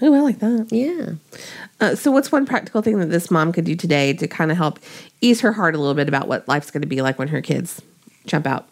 Oh, 0.01 0.13
I 0.13 0.19
like 0.19 0.39
that. 0.39 0.67
Yeah. 0.71 1.13
Uh, 1.79 1.95
so, 1.95 2.11
what's 2.11 2.31
one 2.31 2.45
practical 2.45 2.81
thing 2.81 2.99
that 2.99 3.09
this 3.09 3.31
mom 3.31 3.53
could 3.53 3.65
do 3.65 3.75
today 3.75 4.13
to 4.13 4.27
kind 4.27 4.51
of 4.51 4.57
help 4.57 4.79
ease 5.21 5.41
her 5.41 5.53
heart 5.53 5.75
a 5.75 5.77
little 5.77 5.93
bit 5.93 6.07
about 6.07 6.27
what 6.27 6.47
life's 6.47 6.71
going 6.71 6.81
to 6.81 6.87
be 6.87 7.01
like 7.01 7.17
when 7.17 7.29
her 7.29 7.41
kids 7.41 7.81
jump 8.25 8.45
out? 8.45 8.67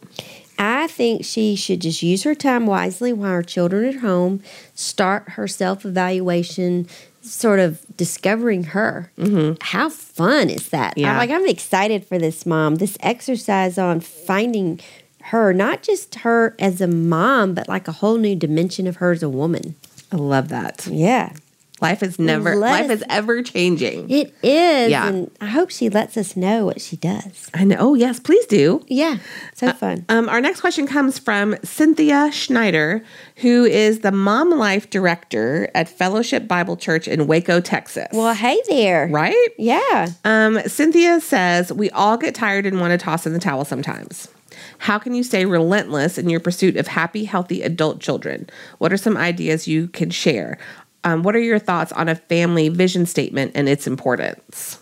I 0.59 0.87
think 0.87 1.25
she 1.25 1.55
should 1.55 1.81
just 1.81 2.03
use 2.03 2.23
her 2.23 2.35
time 2.35 2.67
wisely 2.67 3.13
while 3.13 3.31
her 3.31 3.43
children 3.43 3.85
are 3.85 3.89
at 3.89 3.95
home, 3.95 4.43
start 4.75 5.29
her 5.29 5.47
self 5.47 5.85
evaluation, 5.85 6.87
sort 7.21 7.59
of 7.59 7.85
discovering 7.95 8.63
her. 8.65 9.11
Mm-hmm. 9.17 9.55
How 9.61 9.89
fun 9.89 10.49
is 10.49 10.69
that? 10.69 10.97
Yeah. 10.97 11.11
I'm 11.11 11.17
like, 11.17 11.29
I'm 11.29 11.47
excited 11.47 12.05
for 12.05 12.17
this 12.17 12.45
mom, 12.45 12.75
this 12.75 12.97
exercise 13.01 13.77
on 13.77 13.99
finding 13.99 14.79
her, 15.25 15.53
not 15.53 15.83
just 15.83 16.15
her 16.15 16.55
as 16.59 16.81
a 16.81 16.87
mom, 16.87 17.53
but 17.53 17.67
like 17.67 17.87
a 17.87 17.91
whole 17.91 18.17
new 18.17 18.35
dimension 18.35 18.87
of 18.87 18.97
her 18.97 19.11
as 19.11 19.23
a 19.23 19.29
woman. 19.29 19.75
I 20.11 20.15
love 20.17 20.49
that. 20.49 20.87
Yeah. 20.87 21.33
Life 21.81 22.03
is 22.03 22.19
never, 22.19 22.55
Let 22.55 22.71
life 22.81 22.91
us- 22.91 22.97
is 22.99 23.03
ever 23.09 23.41
changing. 23.41 24.09
It 24.09 24.33
is. 24.43 24.91
Yeah. 24.91 25.07
And 25.07 25.31
I 25.41 25.47
hope 25.47 25.71
she 25.71 25.89
lets 25.89 26.15
us 26.15 26.37
know 26.37 26.65
what 26.65 26.79
she 26.79 26.95
does. 26.95 27.49
I 27.55 27.63
know. 27.63 27.75
Oh, 27.79 27.93
yes, 27.95 28.19
please 28.19 28.45
do. 28.45 28.85
Yeah. 28.87 29.17
So 29.55 29.73
fun. 29.73 30.05
Um, 30.07 30.29
our 30.29 30.39
next 30.41 30.61
question 30.61 30.85
comes 30.87 31.17
from 31.17 31.55
Cynthia 31.63 32.29
Schneider, 32.31 33.03
who 33.37 33.65
is 33.65 33.99
the 34.01 34.11
Mom 34.11 34.51
Life 34.51 34.89
Director 34.91 35.69
at 35.73 35.89
Fellowship 35.89 36.47
Bible 36.47 36.77
Church 36.77 37.07
in 37.07 37.25
Waco, 37.25 37.59
Texas. 37.59 38.07
Well, 38.13 38.33
hey 38.35 38.59
there. 38.69 39.07
right? 39.07 39.49
Yeah. 39.57 40.09
Um, 40.23 40.59
Cynthia 40.67 41.19
says, 41.19 41.73
We 41.73 41.89
all 41.89 42.17
get 42.17 42.35
tired 42.35 42.65
and 42.67 42.79
want 42.79 42.91
to 42.91 42.97
toss 43.03 43.25
in 43.25 43.33
the 43.33 43.39
towel 43.39 43.65
sometimes. 43.65 44.27
How 44.79 44.97
can 44.99 45.13
you 45.13 45.23
stay 45.23 45.45
relentless 45.45 46.17
in 46.17 46.29
your 46.29 46.39
pursuit 46.39 46.75
of 46.75 46.87
happy, 46.87 47.25
healthy 47.25 47.61
adult 47.61 47.99
children? 47.99 48.49
What 48.79 48.91
are 48.91 48.97
some 48.97 49.15
ideas 49.15 49.67
you 49.67 49.87
can 49.87 50.09
share? 50.09 50.57
Um, 51.03 51.23
what 51.23 51.35
are 51.35 51.39
your 51.39 51.59
thoughts 51.59 51.91
on 51.93 52.07
a 52.09 52.15
family 52.15 52.69
vision 52.69 53.05
statement 53.05 53.51
and 53.55 53.67
its 53.67 53.87
importance? 53.87 54.77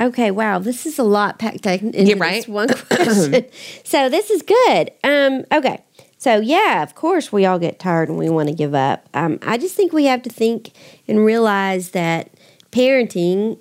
Okay, 0.00 0.30
wow, 0.32 0.58
this 0.58 0.86
is 0.86 0.98
a 0.98 1.04
lot 1.04 1.38
packed 1.38 1.64
into 1.66 1.98
Yeah, 2.02 2.14
this 2.14 2.18
right? 2.20 2.48
one 2.48 2.68
question. 2.90 3.46
so 3.84 4.08
this 4.08 4.30
is 4.30 4.42
good. 4.42 4.90
Um, 5.04 5.44
okay, 5.52 5.84
so 6.18 6.40
yeah, 6.40 6.82
of 6.82 6.96
course 6.96 7.30
we 7.32 7.46
all 7.46 7.60
get 7.60 7.78
tired 7.78 8.08
and 8.08 8.18
we 8.18 8.28
want 8.28 8.48
to 8.48 8.54
give 8.54 8.74
up. 8.74 9.08
Um, 9.14 9.38
I 9.42 9.56
just 9.56 9.76
think 9.76 9.92
we 9.92 10.06
have 10.06 10.22
to 10.22 10.30
think 10.30 10.72
and 11.06 11.24
realize 11.24 11.90
that 11.90 12.30
parenting 12.72 13.58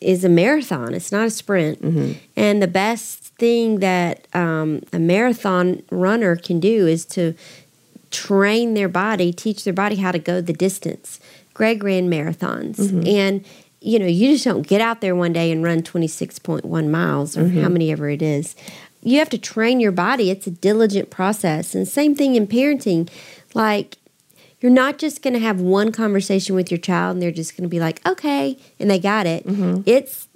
is 0.00 0.24
a 0.24 0.28
marathon. 0.30 0.94
It's 0.94 1.12
not 1.12 1.26
a 1.26 1.30
sprint, 1.30 1.80
and 2.36 2.62
the 2.62 2.68
best 2.68 3.34
thing 3.38 3.80
that 3.80 4.26
um, 4.34 4.82
a 4.94 4.98
marathon 4.98 5.82
runner 5.90 6.36
can 6.36 6.58
do 6.60 6.86
is 6.86 7.04
to 7.06 7.34
train 8.16 8.74
their 8.74 8.88
body, 8.88 9.32
teach 9.32 9.64
their 9.64 9.74
body 9.74 9.96
how 9.96 10.12
to 10.12 10.18
go 10.18 10.40
the 10.40 10.52
distance. 10.52 11.20
Greg 11.52 11.82
ran 11.82 12.10
marathons, 12.10 12.76
mm-hmm. 12.76 13.06
and 13.06 13.44
you 13.80 13.98
know, 13.98 14.06
you 14.06 14.32
just 14.32 14.44
don't 14.44 14.66
get 14.66 14.80
out 14.80 15.00
there 15.00 15.14
one 15.14 15.32
day 15.32 15.52
and 15.52 15.62
run 15.62 15.82
26.1 15.82 16.88
miles 16.90 17.36
or 17.36 17.44
mm-hmm. 17.44 17.62
how 17.62 17.68
many 17.68 17.92
ever 17.92 18.08
it 18.08 18.22
is. 18.22 18.56
You 19.02 19.18
have 19.20 19.28
to 19.30 19.38
train 19.38 19.78
your 19.78 19.92
body. 19.92 20.30
It's 20.30 20.46
a 20.46 20.50
diligent 20.50 21.10
process. 21.10 21.74
And 21.74 21.86
same 21.86 22.16
thing 22.16 22.34
in 22.34 22.48
parenting. 22.48 23.08
Like, 23.54 23.98
you're 24.60 24.72
not 24.72 24.98
just 24.98 25.22
going 25.22 25.34
to 25.34 25.40
have 25.40 25.60
one 25.60 25.92
conversation 25.92 26.56
with 26.56 26.70
your 26.70 26.78
child 26.78 27.14
and 27.14 27.22
they're 27.22 27.30
just 27.30 27.56
going 27.56 27.62
to 27.62 27.68
be 27.68 27.78
like, 27.78 28.04
okay, 28.04 28.58
and 28.80 28.90
they 28.90 28.98
got 28.98 29.26
it. 29.26 29.46
Mm-hmm. 29.46 29.82
It's 29.86 30.26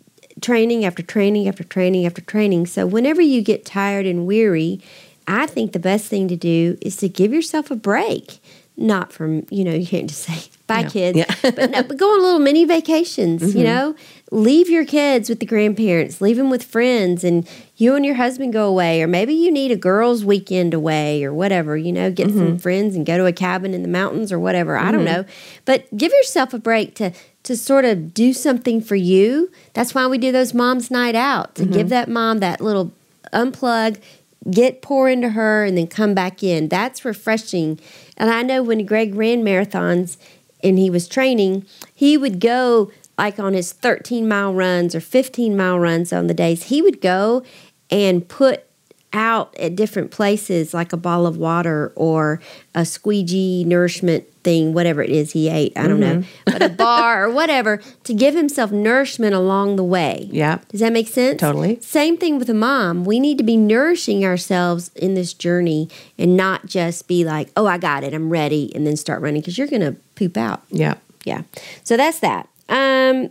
training 0.41 0.85
after 0.85 1.03
training 1.03 1.49
after 1.49 1.65
training 1.65 2.07
after 2.07 2.23
training. 2.23 2.67
So 2.67 2.87
whenever 2.87 3.21
you 3.21 3.43
get 3.43 3.65
tired 3.65 4.07
and 4.07 4.27
weary, 4.27 4.81
I 5.27 5.47
think 5.47 5.73
the 5.73 5.79
best 5.79 6.07
thing 6.07 6.29
to 6.29 6.37
do 6.37 6.77
is 6.81 6.97
to 6.97 7.09
give 7.09 7.33
yourself 7.33 7.71
a 7.71 7.77
break. 7.77 8.41
Not 8.77 9.13
from, 9.13 9.47
you 9.51 9.63
know, 9.63 9.75
you 9.75 9.87
can't 9.87 10.09
just 10.09 10.23
say, 10.23 10.39
bye, 10.67 10.81
Yeah. 10.81 10.89
kids. 10.89 11.19
Yeah. 11.19 11.35
but, 11.43 11.71
no, 11.71 11.83
but 11.83 11.99
go 11.99 12.15
on 12.15 12.23
little 12.23 12.39
mini 12.39 12.65
vacations, 12.65 13.43
you 13.55 13.65
mm-hmm. 13.65 13.65
know? 13.65 13.95
Leave 14.31 14.71
your 14.71 14.87
kids 14.87 15.29
with 15.29 15.39
the 15.39 15.45
grandparents, 15.45 16.21
leave 16.23 16.39
them 16.39 16.49
with 16.49 16.63
friends, 16.63 17.23
and 17.23 17.47
you 17.77 17.95
and 17.95 18.07
your 18.07 18.15
husband 18.15 18.55
go 18.55 18.67
away. 18.67 19.03
Or 19.03 19.07
maybe 19.07 19.35
you 19.35 19.51
need 19.51 19.71
a 19.71 19.77
girls' 19.77 20.25
weekend 20.25 20.73
away 20.73 21.25
or 21.25 21.35
whatever, 21.35 21.77
you 21.77 21.93
know, 21.93 22.11
get 22.11 22.29
some 22.29 22.39
mm-hmm. 22.39 22.57
friends 22.57 22.97
and 22.97 23.05
go 23.05 23.19
to 23.19 23.27
a 23.27 23.33
cabin 23.33 23.75
in 23.75 23.83
the 23.83 23.89
mountains 23.89 24.33
or 24.33 24.39
whatever. 24.39 24.79
I 24.79 24.91
don't 24.93 25.05
mm-hmm. 25.05 25.23
know. 25.23 25.25
But 25.67 25.95
give 25.95 26.13
yourself 26.13 26.55
a 26.55 26.59
break 26.59 26.95
to 26.95 27.13
to 27.43 27.57
sort 27.57 27.85
of 27.85 28.13
do 28.13 28.33
something 28.33 28.81
for 28.81 28.97
you. 28.97 29.51
That's 29.73 29.95
why 29.95 30.07
we 30.07 30.19
do 30.19 30.31
those 30.31 30.53
mom's 30.53 30.91
night 30.91 31.15
out 31.15 31.55
to 31.57 31.65
give 31.65 31.89
that 31.89 32.09
mom 32.09 32.39
that 32.41 32.61
little 32.61 32.93
unplug, 33.33 34.01
get 34.49 34.83
pour 34.83 35.09
into 35.09 35.31
her, 35.31 35.65
and 35.65 35.77
then 35.77 35.87
come 35.87 36.15
back 36.15 36.43
in. 36.43 36.69
That's 36.69 37.05
refreshing. 37.05 37.81
And 38.17 38.31
I 38.31 38.43
know 38.43 38.63
when 38.63 38.87
Greg 38.87 39.15
ran 39.15 39.43
marathons 39.43 40.17
and 40.63 40.79
he 40.79 40.91
was 40.91 41.09
training, 41.09 41.67
he 41.95 42.17
would 42.17 42.41
go 42.41 42.91
like 43.21 43.39
on 43.39 43.53
his 43.53 43.73
13 43.73 44.27
mile 44.27 44.55
runs 44.55 44.95
or 44.95 45.01
15 45.01 45.55
mile 45.55 45.79
runs 45.79 46.11
on 46.11 46.27
the 46.27 46.33
days, 46.33 46.65
he 46.65 46.81
would 46.81 47.03
go 47.03 47.43
and 47.91 48.27
put 48.27 48.65
out 49.13 49.57
at 49.59 49.75
different 49.75 50.11
places 50.11 50.73
like 50.73 50.93
a 50.93 50.97
ball 50.97 51.27
of 51.27 51.37
water 51.37 51.93
or 51.97 52.41
a 52.75 52.85
squeegee 52.85 53.65
nourishment 53.65 54.25
thing, 54.43 54.73
whatever 54.73 55.03
it 55.03 55.11
is 55.11 55.33
he 55.33 55.49
ate. 55.49 55.73
I 55.77 55.87
don't 55.87 56.01
know, 56.01 56.23
but 56.47 56.63
a 56.63 56.69
bar 56.69 57.25
or 57.25 57.31
whatever 57.31 57.83
to 58.05 58.15
give 58.15 58.35
himself 58.35 58.71
nourishment 58.71 59.35
along 59.35 59.77
the 59.77 59.85
way. 59.85 60.29
Yeah. 60.31 60.61
Does 60.69 60.81
that 60.81 60.93
make 60.93 61.09
sense? 61.09 61.41
Totally. 61.41 61.81
Same 61.81 62.17
thing 62.17 62.39
with 62.39 62.49
a 62.49 62.55
mom. 62.55 63.05
We 63.05 63.21
need 63.21 63.39
to 63.39 63.45
be 63.45 63.57
nourishing 63.57 64.25
ourselves 64.25 64.91
in 64.95 65.15
this 65.15 65.35
journey 65.35 65.89
and 66.17 66.37
not 66.37 66.67
just 66.67 67.09
be 67.09 67.25
like, 67.25 67.51
oh, 67.57 67.67
I 67.67 67.79
got 67.79 68.05
it, 68.05 68.15
I'm 68.15 68.31
ready, 68.31 68.75
and 68.75 68.87
then 68.87 68.97
start 68.97 69.21
running 69.21 69.41
because 69.41 69.59
you're 69.59 69.67
going 69.67 69.83
to 69.83 69.97
poop 70.15 70.37
out. 70.37 70.63
Yeah. 70.71 70.95
Yeah. 71.25 71.43
So 71.85 71.97
that's 71.97 72.21
that. 72.21 72.49
Um, 72.69 73.31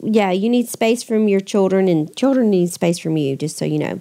yeah, 0.00 0.30
you 0.30 0.48
need 0.48 0.68
space 0.68 1.02
from 1.02 1.28
your 1.28 1.40
children, 1.40 1.88
and 1.88 2.14
children 2.16 2.50
need 2.50 2.72
space 2.72 2.98
from 2.98 3.16
you. 3.16 3.36
Just 3.36 3.56
so 3.56 3.64
you 3.64 3.78
know, 3.78 4.00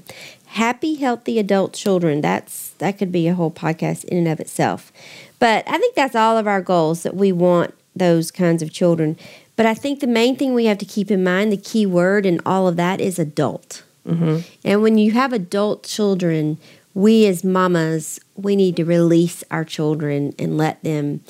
happy, 0.56 0.96
healthy 0.96 1.38
adult 1.38 1.74
children. 1.74 2.22
That's 2.22 2.72
that 2.80 2.98
could 2.98 3.12
be 3.12 3.28
a 3.28 3.36
whole 3.36 3.52
podcast 3.52 4.06
in 4.06 4.20
and 4.20 4.28
of 4.28 4.40
itself. 4.40 4.92
But 5.38 5.68
I 5.68 5.78
think 5.78 5.96
that's 5.96 6.16
all 6.16 6.38
of 6.38 6.48
our 6.48 6.62
goals 6.62 7.04
that 7.04 7.16
we 7.16 7.32
want 7.32 7.74
those 7.96 8.32
kinds 8.32 8.62
of 8.62 8.72
children. 8.72 9.18
But 9.58 9.66
I 9.66 9.74
think 9.74 10.00
the 10.00 10.08
main 10.08 10.36
thing 10.36 10.54
we 10.54 10.66
have 10.66 10.78
to 10.80 10.86
keep 10.86 11.12
in 11.12 11.24
mind, 11.24 11.52
the 11.52 11.58
key 11.58 11.86
word 11.86 12.26
in 12.26 12.40
all 12.46 12.68
of 12.68 12.78
that 12.78 13.00
is 13.00 13.20
adult. 13.20 13.84
Mm-hmm. 14.08 14.40
And 14.64 14.82
when 14.82 14.98
you 14.98 15.12
have 15.12 15.34
adult 15.34 15.84
children, 15.84 16.58
we 16.94 17.26
as 17.26 17.44
mamas, 17.44 18.20
we 18.36 18.56
need 18.56 18.78
to 18.78 18.86
release 18.86 19.44
our 19.52 19.66
children 19.66 20.34
and 20.40 20.58
let 20.58 20.82
them 20.84 21.22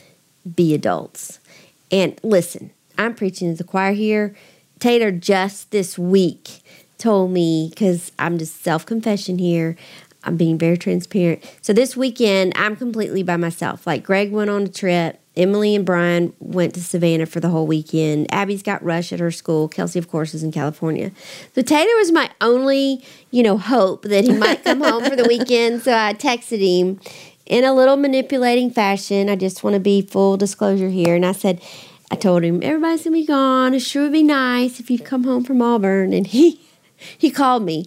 be 0.56 0.74
adults. 0.74 1.40
And 1.92 2.20
listen, 2.24 2.72
I'm 2.98 3.16
preaching 3.16 3.52
to 3.52 3.58
the 3.58 3.64
choir 3.64 3.94
here. 3.94 4.36
Taylor 4.80 5.12
just 5.12 5.72
this 5.72 5.98
week 5.98 6.62
told 6.98 7.32
me, 7.32 7.70
because 7.70 8.12
I'm 8.20 8.38
just 8.38 8.64
self 8.64 8.86
confession 8.86 9.38
here, 9.38 9.76
I'm 10.26 10.38
being 10.38 10.58
very 10.58 10.78
transparent. 10.78 11.44
So 11.62 11.72
this 11.72 11.96
weekend, 11.96 12.54
I'm 12.56 12.76
completely 12.76 13.24
by 13.24 13.38
myself. 13.38 13.86
Like 13.86 14.04
Greg 14.04 14.32
went 14.32 14.50
on 14.50 14.64
a 14.64 14.68
trip. 14.68 15.20
Emily 15.38 15.76
and 15.76 15.86
Brian 15.86 16.34
went 16.40 16.74
to 16.76 16.82
Savannah 16.82 17.26
for 17.26 17.42
the 17.42 17.50
whole 17.50 17.68
weekend. 17.68 18.34
Abby's 18.34 18.64
got 18.64 18.82
Rush 18.84 19.12
at 19.12 19.20
her 19.20 19.32
school. 19.32 19.68
Kelsey, 19.68 20.00
of 20.00 20.10
course, 20.10 20.34
is 20.34 20.44
in 20.44 20.52
California. 20.52 21.12
So 21.54 21.62
Taylor 21.62 21.94
was 21.98 22.12
my 22.12 22.30
only, 22.40 23.04
you 23.32 23.44
know, 23.44 23.58
hope 23.58 24.04
that 24.04 24.24
he 24.24 24.32
might 24.32 24.64
come 24.64 24.82
home 24.82 25.04
for 25.04 25.16
the 25.16 25.26
weekend. 25.28 25.82
So 25.82 25.94
I 25.94 26.14
texted 26.14 26.60
him 26.60 27.02
in 27.46 27.66
a 27.66 27.74
little 27.74 27.98
manipulating 27.98 28.72
fashion. 28.72 29.30
I 29.30 29.36
just 29.36 29.64
want 29.64 29.74
to 29.74 29.80
be 29.80 30.02
full 30.02 30.38
disclosure 30.38 30.90
here. 30.90 31.16
And 31.16 31.26
I 31.26 31.34
said, 31.34 31.62
I 32.10 32.16
told 32.16 32.44
him, 32.44 32.62
everybody's 32.64 33.04
going 33.04 33.16
to 33.16 33.22
be 33.22 33.26
gone. 33.26 33.74
It 33.74 33.82
sure 33.82 34.04
would 34.04 34.14
be 34.14 34.24
nice 34.24 34.80
if 34.80 34.90
you'd 34.90 35.06
come 35.06 35.24
home 35.26 35.44
from 35.44 35.62
Auburn. 35.62 36.14
And 36.14 36.28
he, 36.28 36.62
he 37.18 37.32
called 37.32 37.64
me. 37.64 37.86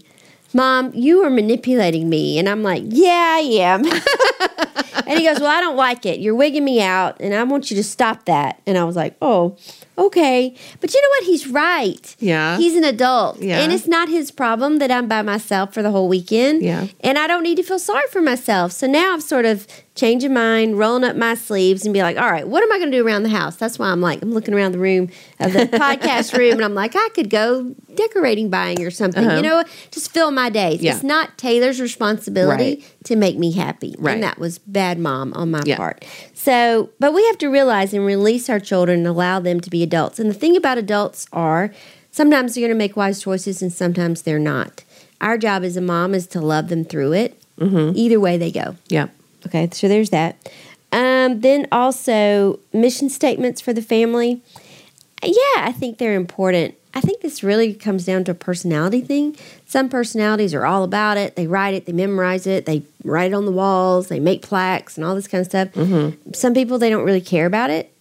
Mom, 0.55 0.93
you 0.95 1.23
are 1.25 1.31
manipulating 1.31 2.09
me. 2.09 2.39
And 2.39 2.49
I'm 2.49 2.63
like, 2.63 2.83
yeah, 2.87 3.35
I 3.37 3.41
am. 3.41 3.85
and 5.07 5.19
he 5.19 5.25
goes, 5.27 5.41
Well, 5.41 5.51
I 5.51 5.61
don't 5.61 5.77
like 5.77 6.07
it. 6.07 6.21
You're 6.21 6.35
wigging 6.35 6.65
me 6.65 6.81
out, 6.81 7.21
and 7.21 7.35
I 7.35 7.43
want 7.45 7.71
you 7.71 7.77
to 7.77 7.85
stop 7.85 8.27
that. 8.27 8.61
And 8.67 8.77
I 8.79 8.85
was 8.85 8.97
like, 8.97 9.17
Oh, 9.21 9.57
okay. 9.97 10.55
But 10.81 10.95
you 10.95 11.01
know 11.01 11.09
what? 11.11 11.25
He's 11.25 11.47
right. 11.47 12.17
Yeah. 12.19 12.57
He's 12.57 12.77
an 12.77 12.85
adult. 12.85 13.41
Yeah. 13.41 13.61
And 13.61 13.73
it's 13.73 13.87
not 13.87 14.09
his 14.09 14.31
problem 14.31 14.79
that 14.79 14.91
I'm 14.91 15.09
by 15.09 15.23
myself 15.23 15.75
for 15.75 15.83
the 15.83 15.91
whole 15.91 16.09
weekend. 16.09 16.63
Yeah. 16.63 16.89
And 17.01 17.19
I 17.19 17.27
don't 17.27 17.43
need 17.43 17.57
to 17.57 17.63
feel 17.63 17.79
sorry 17.79 18.07
for 18.11 18.21
myself. 18.21 18.73
So 18.73 18.87
now 18.87 19.15
I've 19.15 19.23
sort 19.23 19.45
of 19.45 19.67
changing 19.99 20.33
mind, 20.33 20.79
rolling 20.79 21.05
up 21.05 21.17
my 21.17 21.35
sleeves, 21.35 21.85
and 21.85 21.93
be 21.93 22.01
like, 22.01 22.17
all 22.17 22.31
right, 22.31 22.47
what 22.47 22.63
am 22.63 22.71
I 22.73 22.79
going 22.79 22.91
to 22.91 22.97
do 22.97 23.05
around 23.07 23.25
the 23.25 23.29
house? 23.29 23.57
That's 23.57 23.79
why 23.79 23.89
I'm 23.89 24.01
like, 24.01 24.23
I'm 24.23 24.33
looking 24.33 24.55
around 24.55 24.73
the 24.73 24.79
room 24.79 25.11
of 25.41 25.53
the 25.53 25.61
podcast 25.73 26.37
room, 26.39 26.53
and 26.53 26.65
I'm 26.65 26.75
like, 26.75 26.95
I 26.97 27.09
could 27.15 27.29
go 27.29 27.75
decorating 27.95 28.49
buying 28.49 28.81
or 28.85 28.91
something. 28.91 29.25
Uh-huh. 29.27 29.37
You 29.37 29.43
know, 29.43 29.65
just 29.91 30.13
fill 30.13 30.31
my 30.31 30.49
days. 30.51 30.81
Yeah. 30.81 30.95
It's 30.95 31.03
not 31.03 31.37
Taylor's 31.37 31.81
responsibility 31.81 32.65
Right. 32.77 32.95
to 33.05 33.17
make 33.17 33.37
me 33.37 33.53
happy. 33.53 33.95
Right. 33.99 34.15
And 34.15 34.23
that 34.23 34.39
was 34.39 34.59
bad 34.59 34.99
mom 34.99 35.33
on 35.35 35.51
my 35.51 35.63
Yeah. 35.67 35.77
part. 35.77 36.05
So, 36.33 36.91
but 37.01 37.13
we 37.13 37.27
have 37.27 37.39
to 37.39 37.49
realize 37.49 37.93
and 37.93 38.07
release 38.07 38.49
our 38.49 38.61
children 38.61 38.99
and 39.01 39.07
allow 39.09 39.41
them 39.41 39.61
to 39.61 39.69
be 39.69 39.83
adults. 39.83 40.19
And 40.21 40.31
the 40.31 40.35
thing 40.35 40.57
about 40.57 40.79
adults 40.79 41.27
are 41.33 41.73
sometimes 42.13 42.55
they're 42.55 42.63
going 42.63 42.71
to 42.71 42.79
make 42.79 42.97
wise 42.97 43.21
choices 43.21 43.61
and 43.63 43.73
sometimes 43.73 44.23
they're 44.23 44.39
not. 44.39 44.85
Our 45.21 45.37
job 45.37 45.65
as 45.65 45.77
a 45.77 45.81
mom 45.81 46.15
is 46.15 46.29
to 46.29 46.41
love 46.41 46.69
them 46.69 46.85
through 46.85 47.15
it. 47.15 47.43
Mm-hmm. 47.59 47.97
Either 47.97 48.21
way 48.21 48.37
they 48.39 48.53
go. 48.53 48.77
Yeah. 48.89 49.09
Okay, 49.49 49.69
so 49.73 49.89
there's 49.89 50.11
that. 50.11 50.37
Um, 50.93 51.41
then 51.41 51.67
also 51.73 52.61
mission 52.73 53.09
statements 53.11 53.61
for 53.61 53.73
the 53.73 53.83
family. 53.83 54.43
Yeah, 55.23 55.33
I 55.57 55.73
think 55.73 55.99
they're 55.99 56.15
important. 56.15 56.75
I 56.95 57.01
think 57.01 57.21
this 57.21 57.43
really 57.43 57.75
comes 57.75 58.05
down 58.07 58.25
to 58.25 58.33
a 58.33 58.35
personality 58.35 59.01
thing. 59.01 59.37
Some 59.67 59.89
personalities 59.89 60.55
are 60.55 60.65
all 60.65 60.85
about 60.85 61.17
it. 61.17 61.37
They 61.37 61.47
write 61.47 61.75
it, 61.75 61.87
they 61.87 61.93
memorize 61.93 62.47
it, 62.47 62.67
they 62.67 62.83
write 63.05 63.33
it 63.33 63.35
on 63.35 63.45
the 63.45 63.53
walls, 63.53 64.09
they 64.09 64.21
make 64.21 64.43
plaques 64.43 64.97
and 64.97 65.05
all 65.05 65.15
this 65.15 65.29
kind 65.29 65.41
of 65.41 65.47
stuff. 65.47 65.73
Mm-hmm. 65.73 66.33
Some 66.33 66.55
people 66.55 66.79
they 66.79 66.91
don't 66.91 67.05
really 67.05 67.21
care 67.21 67.47
about 67.47 67.71
it. 67.71 67.93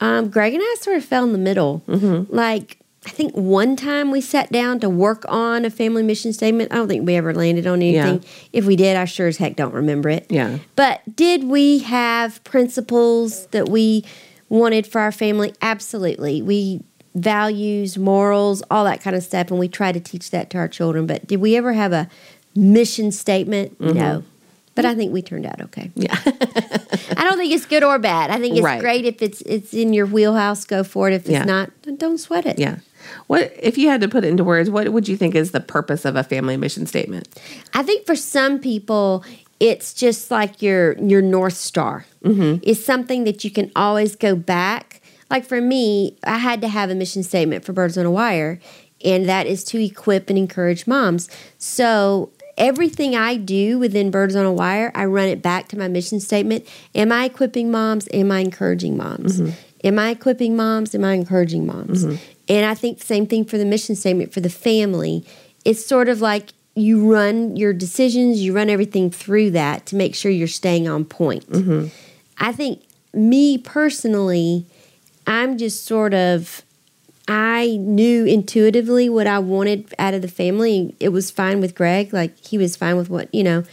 Um, 0.00 0.30
Greg 0.30 0.54
and 0.54 0.62
I 0.62 0.76
sort 0.80 0.96
of 0.96 1.04
fell 1.04 1.24
in 1.24 1.32
the 1.32 1.38
middle. 1.38 1.82
Mm-hmm. 1.86 2.34
Like 2.34 2.78
I 3.04 3.10
think 3.10 3.34
one 3.34 3.74
time 3.74 4.10
we 4.12 4.20
sat 4.20 4.52
down 4.52 4.78
to 4.80 4.88
work 4.88 5.24
on 5.28 5.64
a 5.64 5.70
family 5.70 6.02
mission 6.04 6.32
statement. 6.32 6.70
I 6.72 6.76
don't 6.76 6.86
think 6.88 7.04
we 7.04 7.16
ever 7.16 7.34
landed 7.34 7.66
on 7.66 7.82
anything. 7.82 8.24
If 8.52 8.64
we 8.64 8.76
did, 8.76 8.96
I 8.96 9.06
sure 9.06 9.26
as 9.26 9.38
heck 9.38 9.56
don't 9.56 9.74
remember 9.74 10.08
it. 10.08 10.26
Yeah. 10.30 10.58
But 10.76 11.00
did 11.16 11.44
we 11.44 11.80
have 11.80 12.42
principles 12.44 13.46
that 13.48 13.68
we 13.68 14.04
wanted 14.48 14.86
for 14.86 15.00
our 15.00 15.10
family? 15.10 15.52
Absolutely. 15.60 16.42
We 16.42 16.84
values, 17.16 17.98
morals, 17.98 18.62
all 18.70 18.84
that 18.84 19.00
kind 19.02 19.16
of 19.16 19.22
stuff, 19.24 19.50
and 19.50 19.58
we 19.58 19.68
try 19.68 19.90
to 19.90 20.00
teach 20.00 20.30
that 20.30 20.48
to 20.50 20.58
our 20.58 20.68
children. 20.68 21.06
But 21.06 21.26
did 21.26 21.40
we 21.40 21.56
ever 21.56 21.72
have 21.72 21.92
a 21.92 22.08
mission 22.54 23.10
statement? 23.10 23.80
No. 23.80 24.22
But 24.74 24.86
I 24.86 24.94
think 24.94 25.12
we 25.12 25.20
turned 25.20 25.44
out 25.44 25.60
okay. 25.60 25.90
Mm-hmm. 25.96 26.02
Yeah. 26.02 27.16
I 27.18 27.24
don't 27.24 27.36
think 27.36 27.52
it's 27.52 27.66
good 27.66 27.82
or 27.84 27.98
bad. 27.98 28.30
I 28.30 28.38
think 28.38 28.54
it's 28.56 28.64
Right. 28.64 28.80
great 28.80 29.04
if 29.04 29.20
it's 29.20 29.42
it's 29.42 29.74
in 29.74 29.92
your 29.92 30.06
wheelhouse, 30.06 30.64
go 30.64 30.82
for 30.82 31.08
it. 31.08 31.14
If 31.14 31.22
it's 31.22 31.30
Yeah. 31.30 31.44
not, 31.44 31.70
don't 31.98 32.16
sweat 32.18 32.46
it. 32.46 32.58
yeah. 32.58 32.76
What 33.26 33.52
if 33.58 33.78
you 33.78 33.88
had 33.88 34.00
to 34.00 34.08
put 34.08 34.24
it 34.24 34.28
into 34.28 34.44
words? 34.44 34.70
What 34.70 34.88
would 34.92 35.08
you 35.08 35.16
think 35.16 35.34
is 35.34 35.52
the 35.52 35.60
purpose 35.60 36.04
of 36.04 36.16
a 36.16 36.24
family 36.24 36.56
mission 36.56 36.86
statement? 36.86 37.28
I 37.74 37.82
think 37.82 38.06
for 38.06 38.16
some 38.16 38.58
people, 38.58 39.24
it's 39.60 39.94
just 39.94 40.30
like 40.30 40.60
your 40.62 40.98
your 40.98 41.22
north 41.22 41.54
star. 41.54 42.06
Mm-hmm. 42.24 42.60
It's 42.62 42.84
something 42.84 43.24
that 43.24 43.44
you 43.44 43.50
can 43.50 43.70
always 43.76 44.16
go 44.16 44.34
back. 44.34 45.00
Like 45.30 45.44
for 45.44 45.60
me, 45.60 46.18
I 46.24 46.38
had 46.38 46.60
to 46.60 46.68
have 46.68 46.90
a 46.90 46.94
mission 46.94 47.22
statement 47.22 47.64
for 47.64 47.72
Birds 47.72 47.96
on 47.96 48.04
a 48.04 48.10
Wire, 48.10 48.60
and 49.04 49.28
that 49.28 49.46
is 49.46 49.64
to 49.64 49.82
equip 49.82 50.28
and 50.28 50.38
encourage 50.38 50.86
moms. 50.86 51.30
So 51.58 52.30
everything 52.58 53.16
I 53.16 53.36
do 53.36 53.78
within 53.78 54.10
Birds 54.10 54.36
on 54.36 54.44
a 54.44 54.52
Wire, 54.52 54.92
I 54.94 55.06
run 55.06 55.28
it 55.28 55.40
back 55.42 55.68
to 55.68 55.78
my 55.78 55.88
mission 55.88 56.20
statement. 56.20 56.66
Am 56.94 57.10
I 57.10 57.24
equipping 57.24 57.70
moms? 57.70 58.08
Am 58.12 58.30
I 58.30 58.40
encouraging 58.40 58.96
moms? 58.96 59.40
Am 59.84 59.98
I 59.98 60.10
equipping 60.10 60.54
moms? 60.54 60.94
Am 60.94 61.04
I 61.04 61.14
encouraging 61.14 61.66
moms? 61.66 62.04
And 62.52 62.66
I 62.66 62.74
think 62.74 62.98
the 62.98 63.06
same 63.06 63.26
thing 63.26 63.46
for 63.46 63.56
the 63.56 63.64
mission 63.64 63.96
statement 63.96 64.34
for 64.34 64.40
the 64.40 64.50
family. 64.50 65.24
It's 65.64 65.86
sort 65.86 66.10
of 66.10 66.20
like 66.20 66.50
you 66.74 67.10
run 67.10 67.56
your 67.56 67.72
decisions, 67.72 68.42
you 68.42 68.52
run 68.52 68.68
everything 68.68 69.10
through 69.10 69.52
that 69.52 69.86
to 69.86 69.96
make 69.96 70.14
sure 70.14 70.30
you're 70.30 70.46
staying 70.46 70.86
on 70.86 71.06
point. 71.06 71.48
Mm-hmm. 71.48 71.86
I 72.36 72.52
think 72.52 72.82
me 73.14 73.56
personally, 73.56 74.66
I'm 75.26 75.56
just 75.56 75.86
sort 75.86 76.12
of 76.12 76.62
I 77.26 77.78
knew 77.80 78.26
intuitively 78.26 79.08
what 79.08 79.26
I 79.26 79.38
wanted 79.38 79.94
out 79.98 80.12
of 80.12 80.20
the 80.20 80.28
family. 80.28 80.94
It 81.00 81.08
was 81.08 81.30
fine 81.30 81.58
with 81.58 81.74
Greg, 81.74 82.12
like 82.12 82.36
he 82.44 82.58
was 82.58 82.76
fine 82.76 82.98
with 82.98 83.08
what, 83.08 83.34
you 83.34 83.44
know. 83.44 83.64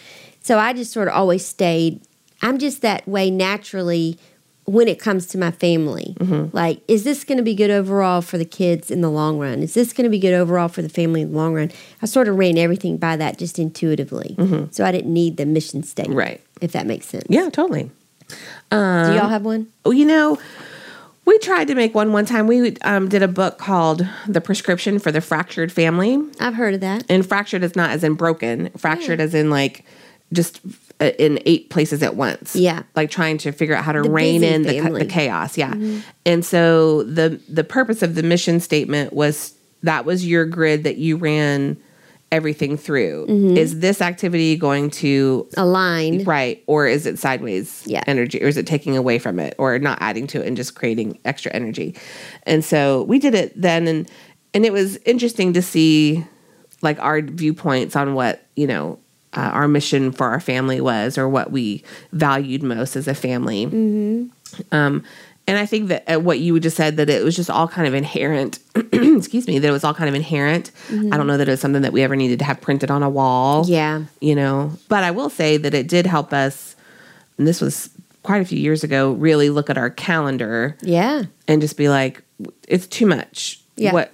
So 0.42 0.58
I 0.58 0.72
just 0.72 0.94
sort 0.94 1.10
of 1.10 1.16
always 1.16 1.46
stayed. 1.46 2.00
I'm 2.42 2.58
just 2.58 2.82
that 2.84 3.06
way 3.06 3.30
naturally 3.30 4.18
when 4.70 4.88
it 4.88 5.00
comes 5.00 5.26
to 5.26 5.38
my 5.38 5.50
family. 5.50 6.16
Mm-hmm. 6.20 6.56
Like, 6.56 6.82
is 6.88 7.04
this 7.04 7.24
going 7.24 7.38
to 7.38 7.44
be 7.44 7.56
good 7.56 7.72
overall 7.72 8.22
for 8.22 8.38
the 8.38 8.46
kids 8.46 8.92
in 8.92 9.02
the 9.02 9.10
long 9.10 9.40
run? 9.40 9.64
Is 9.64 9.74
this 9.74 9.94
going 9.94 10.04
to 10.04 10.12
be 10.12 10.20
good 10.20 10.34
overall 10.34 10.68
for 10.68 10.84
the 10.84 10.90
family 10.90 11.22
in 11.22 11.32
the 11.32 11.38
long 11.38 11.56
run? 11.56 11.72
I 12.04 12.06
sort 12.06 12.28
of 12.28 12.36
ran 12.38 12.56
everything 12.58 12.98
by 12.98 13.16
that 13.18 13.40
just 13.40 13.58
intuitively. 13.58 14.36
Mm-hmm. 14.38 14.66
So 14.72 14.86
I 14.86 14.92
didn't 14.92 15.12
need 15.12 15.38
the 15.38 15.48
mission 15.48 15.82
statement. 15.82 16.18
Right. 16.18 16.42
If 16.62 16.74
that 16.74 16.86
makes 16.86 17.08
sense. 17.08 17.26
Yeah, 17.30 17.50
totally. 17.50 17.90
Um, 18.70 19.08
Do 19.08 19.14
y'all 19.18 19.30
have 19.30 19.44
one? 19.44 19.68
Well, 19.84 19.94
you 19.94 20.06
know, 20.06 20.38
we 21.26 21.40
tried 21.40 21.68
to 21.70 21.76
make 21.76 21.96
one 21.96 22.12
one 22.14 22.26
time. 22.28 22.46
We 22.46 22.78
um, 22.82 23.10
did 23.10 23.24
a 23.24 23.28
book 23.28 23.58
called 23.58 24.08
"The 24.28 24.42
Prescription 24.42 25.00
for 25.00 25.12
the 25.12 25.22
Fractured 25.22 25.72
Family," 25.72 26.22
I've 26.40 26.54
heard 26.54 26.76
of 26.76 26.82
that. 26.82 27.06
and 27.10 27.26
fractured 27.26 27.64
is 27.64 27.76
not 27.76 27.90
as 27.90 28.04
in 28.04 28.14
broken. 28.14 28.70
Fractured 28.78 29.20
as 29.20 29.34
in 29.34 29.50
like 29.50 29.84
just 30.32 30.62
Uh, 31.02 31.12
in 31.18 31.40
eight 31.46 31.70
places 31.70 32.04
at 32.04 32.16
once. 32.18 32.58
Yeah. 32.58 32.84
like 32.94 33.10
trying 33.10 33.38
to 33.38 33.54
figure 33.54 33.74
out 33.74 33.86
how 33.86 33.94
to 33.94 34.02
The 34.02 34.10
rein 34.10 34.44
in 34.44 34.64
the, 34.64 34.82
the 34.82 35.06
chaos. 35.06 35.58
Yeah, 35.58 35.72
mm-hmm. 35.72 36.00
and 36.26 36.44
so 36.44 37.04
the 37.04 37.40
the 37.48 37.64
purpose 37.64 38.02
of 38.02 38.16
the 38.16 38.24
mission 38.24 38.60
statement 38.60 39.14
was 39.14 39.54
that 39.84 40.04
was 40.04 40.28
your 40.28 40.46
grid 40.46 40.84
that 40.84 40.98
you 40.98 41.16
ran 41.16 41.78
everything 42.32 42.78
through. 42.78 43.28
Mm-hmm. 43.28 43.58
Is 43.58 43.80
this 43.80 44.02
activity 44.02 44.56
going 44.56 44.90
to 44.92 45.48
Align. 45.58 46.24
Right. 46.26 46.64
Or 46.68 46.86
is 46.86 47.06
it 47.06 47.18
sideways 47.18 47.84
Yeah. 47.86 48.04
energy? 48.06 48.44
Or 48.44 48.48
is 48.48 48.58
it 48.58 48.68
taking 48.68 48.98
away 48.98 49.20
from 49.20 49.40
it 49.40 49.56
or 49.58 49.80
not 49.80 49.98
adding 50.02 50.28
to 50.28 50.42
it 50.42 50.48
and 50.48 50.58
just 50.58 50.76
creating 50.76 51.18
extra 51.26 51.52
energy? 51.54 51.96
And 52.44 52.64
so 52.64 53.04
we 53.04 53.20
did 53.20 53.36
it 53.36 53.60
then 53.60 53.88
and 53.88 54.10
and 54.54 54.66
it 54.66 54.74
was 54.74 54.98
interesting 55.06 55.54
to 55.54 55.62
see 55.62 56.26
like 56.82 57.00
our 57.00 57.22
viewpoints 57.22 57.96
on 57.96 58.16
what, 58.16 58.46
you 58.56 58.68
know, 58.68 59.00
uh, 59.34 59.42
our 59.54 59.68
mission 59.68 60.12
for 60.12 60.28
our 60.28 60.40
family 60.40 60.82
was 60.82 61.18
or 61.18 61.30
what 61.30 61.52
we 61.52 61.84
valued 62.14 62.64
most 62.64 62.96
as 62.96 63.08
a 63.08 63.14
family. 63.14 63.66
Um, 64.72 65.04
and 65.48 65.58
I 65.58 65.66
think 65.66 65.88
that 65.90 66.04
uh, 66.16 66.20
what 66.20 66.40
you 66.40 66.60
just 66.60 66.78
said 66.78 66.98
that 66.98 67.10
it 67.10 67.24
was 67.24 67.36
just 67.36 67.50
all 67.50 67.68
kind 67.68 67.88
of 67.88 67.94
inherent. 67.94 68.60
excuse 68.76 69.48
me, 69.48 69.58
that 69.60 69.68
it 69.68 69.72
was 69.72 69.84
all 69.84 69.94
kind 69.96 70.08
of 70.10 70.16
inherent. 70.16 70.72
I 70.90 71.18
don't 71.18 71.28
know 71.28 71.38
that 71.38 71.48
it 71.48 71.52
was 71.52 71.60
something 71.60 71.82
that 71.82 71.94
we 71.94 72.04
ever 72.04 72.16
needed 72.16 72.40
to 72.40 72.46
have 72.46 72.62
printed 72.62 72.92
on 72.92 73.02
a 73.04 73.10
wall 73.10 73.66
Yeah. 73.68 74.04
you 74.22 74.36
know. 74.36 74.74
But 74.90 75.04
I 75.04 75.12
will 75.12 75.30
say 75.30 75.58
that 75.58 75.74
it 75.74 75.88
did 75.88 76.06
help 76.06 76.34
us, 76.34 76.76
and 77.38 77.48
this 77.48 77.62
was 77.62 77.90
quite 78.22 78.42
a 78.42 78.46
few 78.46 78.60
years 78.60 78.84
ago, 78.84 79.12
really 79.14 79.50
look 79.50 79.70
at 79.70 79.78
our 79.78 79.90
calendar 79.90 80.78
Yeah. 80.82 81.24
and 81.48 81.62
just 81.62 81.78
be 81.78 81.90
like, 81.90 82.22
it's 82.68 82.86
too 82.86 83.06
much. 83.08 83.60
Yeah. 83.76 83.94
What 83.94 84.08
wh- 84.10 84.12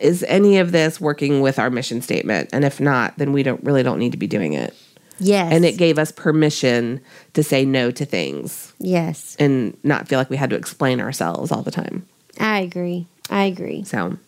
is 0.00 0.22
any 0.24 0.58
of 0.58 0.72
this 0.72 1.00
working 1.00 1.40
with 1.40 1.58
our 1.58 1.70
mission 1.70 2.00
statement? 2.02 2.50
And 2.52 2.64
if 2.64 2.80
not, 2.80 3.16
then 3.18 3.32
we 3.32 3.42
don't 3.42 3.62
really 3.64 3.82
don't 3.82 3.98
need 3.98 4.12
to 4.12 4.18
be 4.18 4.26
doing 4.26 4.52
it. 4.52 4.74
Yes. 5.18 5.52
And 5.52 5.64
it 5.64 5.78
gave 5.78 5.98
us 5.98 6.12
permission 6.12 7.00
to 7.34 7.42
say 7.42 7.64
no 7.64 7.90
to 7.90 8.04
things 8.04 8.74
Yes. 8.78 9.34
and 9.38 9.76
not 9.82 10.08
feel 10.08 10.18
like 10.18 10.28
we 10.28 10.36
had 10.36 10.50
to 10.50 10.56
explain 10.56 11.00
ourselves 11.00 11.50
all 11.50 11.62
the 11.62 11.70
time. 11.70 12.06
I 12.38 12.60
agree. 12.60 13.06
I 13.30 13.44
agree. 13.44 13.82
So, 13.84 14.18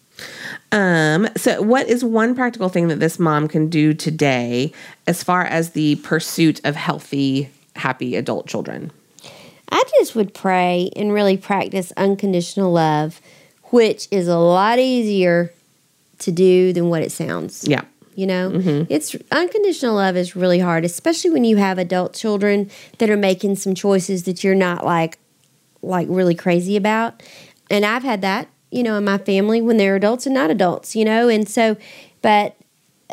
um, 0.72 1.28
so 1.36 1.60
what 1.62 1.86
is 1.88 2.02
one 2.04 2.34
practical 2.34 2.68
thing 2.68 2.88
that 2.88 3.00
this 3.00 3.18
mom 3.18 3.48
can 3.48 3.68
do 3.68 3.92
today 3.92 4.72
as 5.06 5.22
far 5.22 5.44
as 5.44 5.70
the 5.70 5.96
pursuit 5.96 6.60
of 6.64 6.74
healthy, 6.74 7.50
happy 7.76 8.16
adult 8.16 8.46
children? 8.46 8.90
I 9.70 9.82
just 9.98 10.14
would 10.14 10.32
pray 10.32 10.90
and 10.96 11.12
really 11.12 11.36
practice 11.36 11.92
unconditional 11.98 12.72
love, 12.72 13.20
which 13.70 14.08
is 14.10 14.28
a 14.28 14.38
lot 14.38 14.78
easier 14.78 15.52
to 16.18 16.32
do 16.32 16.72
than 16.72 16.88
what 16.88 17.02
it 17.02 17.12
sounds. 17.12 17.66
Yeah. 17.66 17.82
You 18.14 18.26
know, 18.26 18.86
it's 18.88 19.14
unconditional 19.30 19.94
love 19.94 20.16
is 20.16 20.34
really 20.34 20.58
hard, 20.58 20.84
especially 20.84 21.30
when 21.30 21.44
you 21.44 21.56
have 21.56 21.78
adult 21.78 22.14
children 22.14 22.68
that 22.98 23.08
are 23.10 23.16
making 23.16 23.54
some 23.54 23.76
choices 23.76 24.24
that 24.24 24.42
you're 24.42 24.56
not 24.56 24.84
like, 24.84 25.18
like 25.82 26.08
really 26.10 26.34
crazy 26.34 26.76
about. 26.76 27.22
And 27.70 27.86
I've 27.86 28.02
had 28.02 28.20
that, 28.22 28.48
you 28.72 28.82
know, 28.82 28.96
in 28.96 29.04
my 29.04 29.18
family 29.18 29.60
when 29.60 29.76
they're 29.76 29.94
adults 29.94 30.26
and 30.26 30.34
not 30.34 30.50
adults, 30.50 30.96
you 30.96 31.04
know, 31.04 31.28
and 31.28 31.48
so, 31.48 31.76
but 32.20 32.56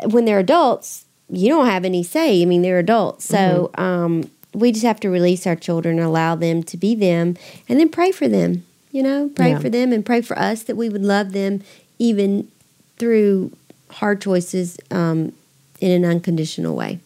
when 0.06 0.24
they're 0.24 0.40
adults, 0.40 1.04
you 1.30 1.48
don't 1.48 1.66
have 1.66 1.84
any 1.84 2.02
say. 2.02 2.42
I 2.42 2.44
mean, 2.44 2.62
they're 2.62 2.80
adults, 2.80 3.24
so 3.24 3.70
um, 3.76 4.28
we 4.54 4.72
just 4.72 4.84
have 4.84 5.00
to 5.00 5.10
release 5.10 5.46
our 5.46 5.56
children, 5.56 5.98
and 5.98 6.06
allow 6.06 6.34
them 6.34 6.62
to 6.64 6.76
be 6.76 6.94
them, 6.94 7.36
and 7.68 7.78
then 7.78 7.88
pray 7.88 8.10
for 8.10 8.26
them. 8.28 8.64
You 8.96 9.02
know, 9.02 9.28
pray 9.28 9.50
Yeah. 9.50 9.58
for 9.58 9.68
them 9.68 9.92
and 9.92 10.06
pray 10.06 10.22
for 10.22 10.38
us 10.38 10.62
that 10.62 10.74
we 10.74 10.88
would 10.88 11.02
love 11.04 11.32
them 11.32 11.60
even 11.98 12.48
through 12.96 13.52
hard 13.90 14.22
choices 14.22 14.78
um, 14.90 15.32
in 15.82 15.90
an 15.90 16.02
unconditional 16.10 16.74
way. 16.74 17.00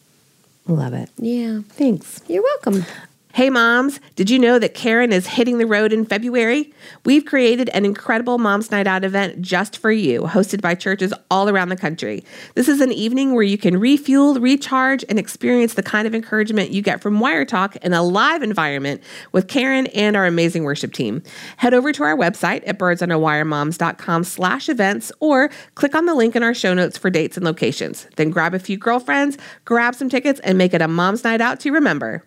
Love 0.67 0.93
it. 0.93 1.09
Yeah, 1.17 1.59
Thanks. 1.71 2.21
you're 2.29 2.43
welcome. 2.43 2.85
Hey 3.33 3.49
moms, 3.49 4.01
did 4.17 4.29
you 4.29 4.37
know 4.37 4.59
that 4.59 4.73
Karen 4.73 5.13
is 5.13 5.25
hitting 5.25 5.57
the 5.57 5.65
road 5.65 5.93
in 5.93 6.03
February? 6.03 6.73
We've 7.05 7.23
created 7.23 7.69
an 7.69 7.85
incredible 7.85 8.37
Moms 8.37 8.71
Night 8.71 8.87
Out 8.87 9.05
event 9.05 9.41
just 9.41 9.77
for 9.77 9.89
you, 9.89 10.23
hosted 10.23 10.59
by 10.59 10.75
churches 10.75 11.13
all 11.29 11.47
around 11.47 11.69
the 11.69 11.77
country. 11.77 12.25
This 12.55 12.67
is 12.67 12.81
an 12.81 12.91
evening 12.91 13.33
where 13.33 13.43
you 13.43 13.57
can 13.57 13.79
refuel, 13.79 14.37
recharge, 14.37 15.05
and 15.07 15.17
experience 15.17 15.75
the 15.75 15.81
kind 15.83 16.07
of 16.07 16.13
encouragement 16.13 16.71
you 16.71 16.81
get 16.81 17.01
from 17.01 17.21
Wire 17.21 17.45
Talk 17.45 17.77
in 17.77 17.93
a 17.93 18.03
live 18.03 18.43
environment 18.43 19.01
with 19.31 19.47
Karen 19.47 19.87
and 19.87 20.17
our 20.17 20.25
amazing 20.25 20.65
worship 20.65 20.91
team. 20.91 21.23
Head 21.55 21.73
over 21.73 21.93
to 21.93 22.03
our 22.03 22.17
website 22.17 22.63
at 22.67 22.77
birdsonawiremoms.com 22.77 24.25
slash 24.25 24.67
events 24.67 25.09
or 25.21 25.49
click 25.75 25.95
on 25.95 26.05
the 26.05 26.15
link 26.15 26.35
in 26.35 26.43
our 26.43 26.53
show 26.53 26.73
notes 26.73 26.97
for 26.97 27.09
dates 27.09 27.37
and 27.37 27.45
locations. 27.45 28.07
Then 28.17 28.29
grab 28.29 28.53
a 28.53 28.59
few 28.59 28.75
girlfriends, 28.75 29.37
grab 29.63 29.95
some 29.95 30.09
tickets, 30.09 30.41
and 30.41 30.57
make 30.57 30.73
it 30.73 30.81
a 30.81 30.89
Moms 30.89 31.23
Night 31.23 31.39
Out 31.39 31.61
to 31.61 31.71
remember 31.71 32.25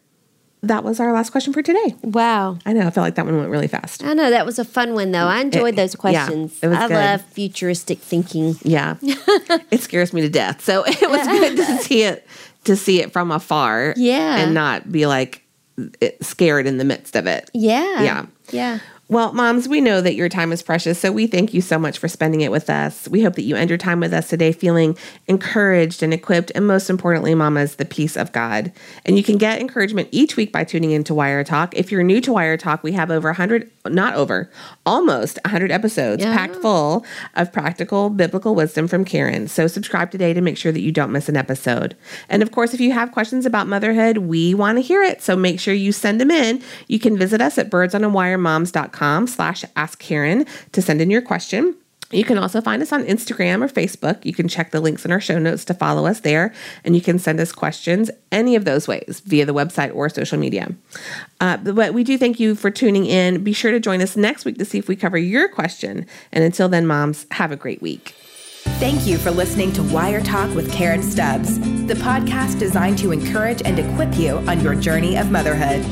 that 0.69 0.85
was 0.85 1.01
our 1.01 1.13
last 1.13 1.31
question 1.31 1.53
for 1.53 1.63
today. 1.63 1.95
Wow. 2.03 2.59
I 2.67 2.73
know. 2.73 2.81
I 2.87 2.91
felt 2.91 3.05
like 3.05 3.15
that 3.17 3.25
one 3.25 3.37
went 3.37 3.51
really 3.51 3.69
fast. 3.69 4.03
I 4.05 4.15
know. 4.15 4.31
That 4.31 4.45
was 4.47 4.59
a 4.59 4.65
fun 4.65 4.95
one, 4.95 5.13
though. 5.13 5.27
I 5.27 5.41
enjoyed 5.41 5.75
It- 5.75 5.77
those 5.77 5.95
questions. 5.95 6.59
yeah, 6.63 6.67
it 6.67 6.69
was 6.71 6.79
I 6.79 6.89
good. 6.89 6.95
love 6.95 7.23
futuristic 7.23 7.99
thinking. 7.99 8.57
Yeah. 8.63 8.97
it 9.03 9.81
scares 9.81 10.13
me 10.13 10.21
to 10.23 10.29
death. 10.29 10.63
So 10.65 10.85
it 10.87 11.09
was 11.11 11.27
good 11.27 11.57
to 11.57 11.79
see 11.79 12.03
it 12.03 12.27
to 12.65 12.77
see 12.77 13.01
it 13.03 13.13
from 13.13 13.31
afar. 13.31 13.95
Yeah. 13.97 14.39
And 14.39 14.55
not 14.55 14.91
be 14.91 15.07
like 15.07 15.43
scared 16.21 16.67
in 16.67 16.79
the 16.79 16.85
midst 16.85 17.17
of 17.17 17.27
it. 17.27 17.51
Yeah. 17.53 18.03
Yeah. 18.03 18.27
Yeah. 18.51 18.79
Well, 19.07 19.35
moms, 19.35 19.69
we 19.69 19.83
know 19.83 20.01
that 20.01 20.15
your 20.15 20.31
time 20.31 20.51
is 20.51 20.63
precious, 20.63 20.99
so 20.99 21.13
we 21.13 21.27
thank 21.27 21.53
you 21.53 21.61
so 21.61 21.79
much 21.79 21.99
for 21.99 22.09
spending 22.09 22.41
it 22.41 22.51
with 22.51 22.71
us. 22.71 23.07
We 23.07 23.23
hope 23.23 23.35
that 23.35 23.43
you 23.43 23.55
end 23.55 23.69
your 23.69 23.77
time 23.77 24.01
with 24.01 24.15
us 24.15 24.31
today 24.31 24.51
feeling 24.51 24.97
encouraged 25.29 26.03
and 26.03 26.15
equipped, 26.15 26.51
and 26.55 26.67
most 26.67 26.89
importantly, 26.89 27.35
mamas, 27.35 27.77
the 27.77 27.85
peace 27.85 28.17
of 28.17 28.33
God. 28.33 28.73
And 29.05 29.19
you 29.19 29.23
can 29.23 29.37
get 29.37 29.61
encouragement 29.61 30.09
each 30.11 30.37
week 30.37 30.53
by 30.53 30.65
tuning 30.65 30.91
into 30.91 31.13
Wire 31.13 31.45
Talk. 31.45 31.75
If 31.77 31.93
you're 31.93 32.03
new 32.03 32.19
to 32.23 32.33
Wire 32.33 32.57
Talk, 32.57 32.83
we 32.83 32.93
have 32.93 33.11
over 33.11 33.29
100, 33.29 33.71
not 33.87 34.15
over, 34.15 34.51
almost 34.87 35.39
100 35.45 35.71
episodes 35.71 36.23
Yeah. 36.23 36.35
packed 36.35 36.57
full 36.57 37.05
of 37.35 37.53
practical 37.53 38.09
biblical 38.09 38.55
wisdom 38.55 38.89
from 38.89 39.05
Karen. 39.05 39.49
So 39.49 39.67
subscribe 39.67 40.13
today 40.13 40.33
to 40.33 40.41
make 40.41 40.57
sure 40.57 40.73
that 40.73 40.81
you 40.81 40.93
don't 40.93 41.13
miss 41.13 41.29
an 41.29 41.37
episode. 41.37 41.95
And 42.31 42.43
of 42.43 42.53
course, 42.53 42.73
if 42.73 42.81
you 42.81 42.93
have 42.93 43.13
questions 43.13 43.45
about 43.45 43.67
motherhood, 43.69 44.17
we 44.19 44.55
want 44.55 44.79
to 44.79 44.83
hear 44.83 45.03
it. 45.03 45.21
So 45.21 45.37
make 45.37 45.61
sure 45.61 45.75
you 45.75 45.93
send 45.93 46.23
them 46.23 46.31
in. 46.31 46.63
You 46.89 46.99
can 46.99 47.19
visit 47.19 47.43
us 47.43 47.59
at 47.59 47.71
birdsonawiremoms.com 48.95 49.27
slash 49.27 49.65
ask 49.77 49.99
Karen 49.99 50.47
to 50.73 50.83
send 50.83 51.01
in 51.01 51.11
your 51.11 51.23
question. 51.23 51.77
You 52.11 52.25
can 52.25 52.39
also 52.39 52.61
find 52.61 52.81
us 52.81 52.93
on 52.93 53.03
Instagram 53.05 53.63
or 53.63 53.69
Facebook. 53.69 54.25
You 54.25 54.35
can 54.35 54.47
check 54.47 54.71
the 54.71 54.81
links 54.81 55.05
in 55.05 55.11
our 55.11 55.21
show 55.21 55.39
notes 55.39 55.65
to 55.65 55.75
follow 55.75 56.07
us 56.07 56.21
there, 56.21 56.55
and 56.85 56.95
you 56.95 57.01
can 57.01 57.19
send 57.19 57.41
us 57.41 57.51
questions 57.51 58.11
any 58.31 58.55
of 58.55 58.65
those 58.65 58.87
ways 58.87 59.21
via 59.25 59.45
the 59.45 59.55
website 59.55 59.93
or 59.95 60.09
social 60.09 60.39
media. 60.39 60.73
Uh, 61.41 61.57
but 61.57 61.93
we 61.93 62.05
do 62.05 62.17
thank 62.17 62.39
you 62.39 62.55
for 62.55 62.71
tuning 62.71 63.07
in. 63.07 63.43
Be 63.43 63.53
sure 63.53 63.73
to 63.73 63.81
join 63.81 64.01
us 64.01 64.17
next 64.17 64.45
week 64.45 64.59
to 64.59 64.65
see 64.65 64.79
if 64.79 64.87
we 64.87 64.95
cover 64.95 65.19
your 65.19 65.49
question. 65.49 66.07
And 66.31 66.45
until 66.45 66.69
then, 66.69 66.87
moms, 66.87 67.27
have 67.33 67.51
a 67.51 67.57
great 67.57 67.83
week. 67.83 68.15
Thank 68.79 69.07
you 69.07 69.19
for 69.19 69.31
listening 69.31 69.73
to 69.73 69.83
Wire 69.83 70.21
Talk 70.21 70.55
with 70.55 70.73
Karen 70.73 71.03
Stubbs, 71.03 71.59
the 71.87 71.95
podcast 71.95 72.59
designed 72.59 72.99
to 72.99 73.13
encourage 73.13 73.63
and 73.65 73.79
equip 73.79 74.17
you 74.17 74.37
on 74.49 74.61
your 74.61 74.75
journey 74.75 75.17
of 75.17 75.31
motherhood. 75.33 75.85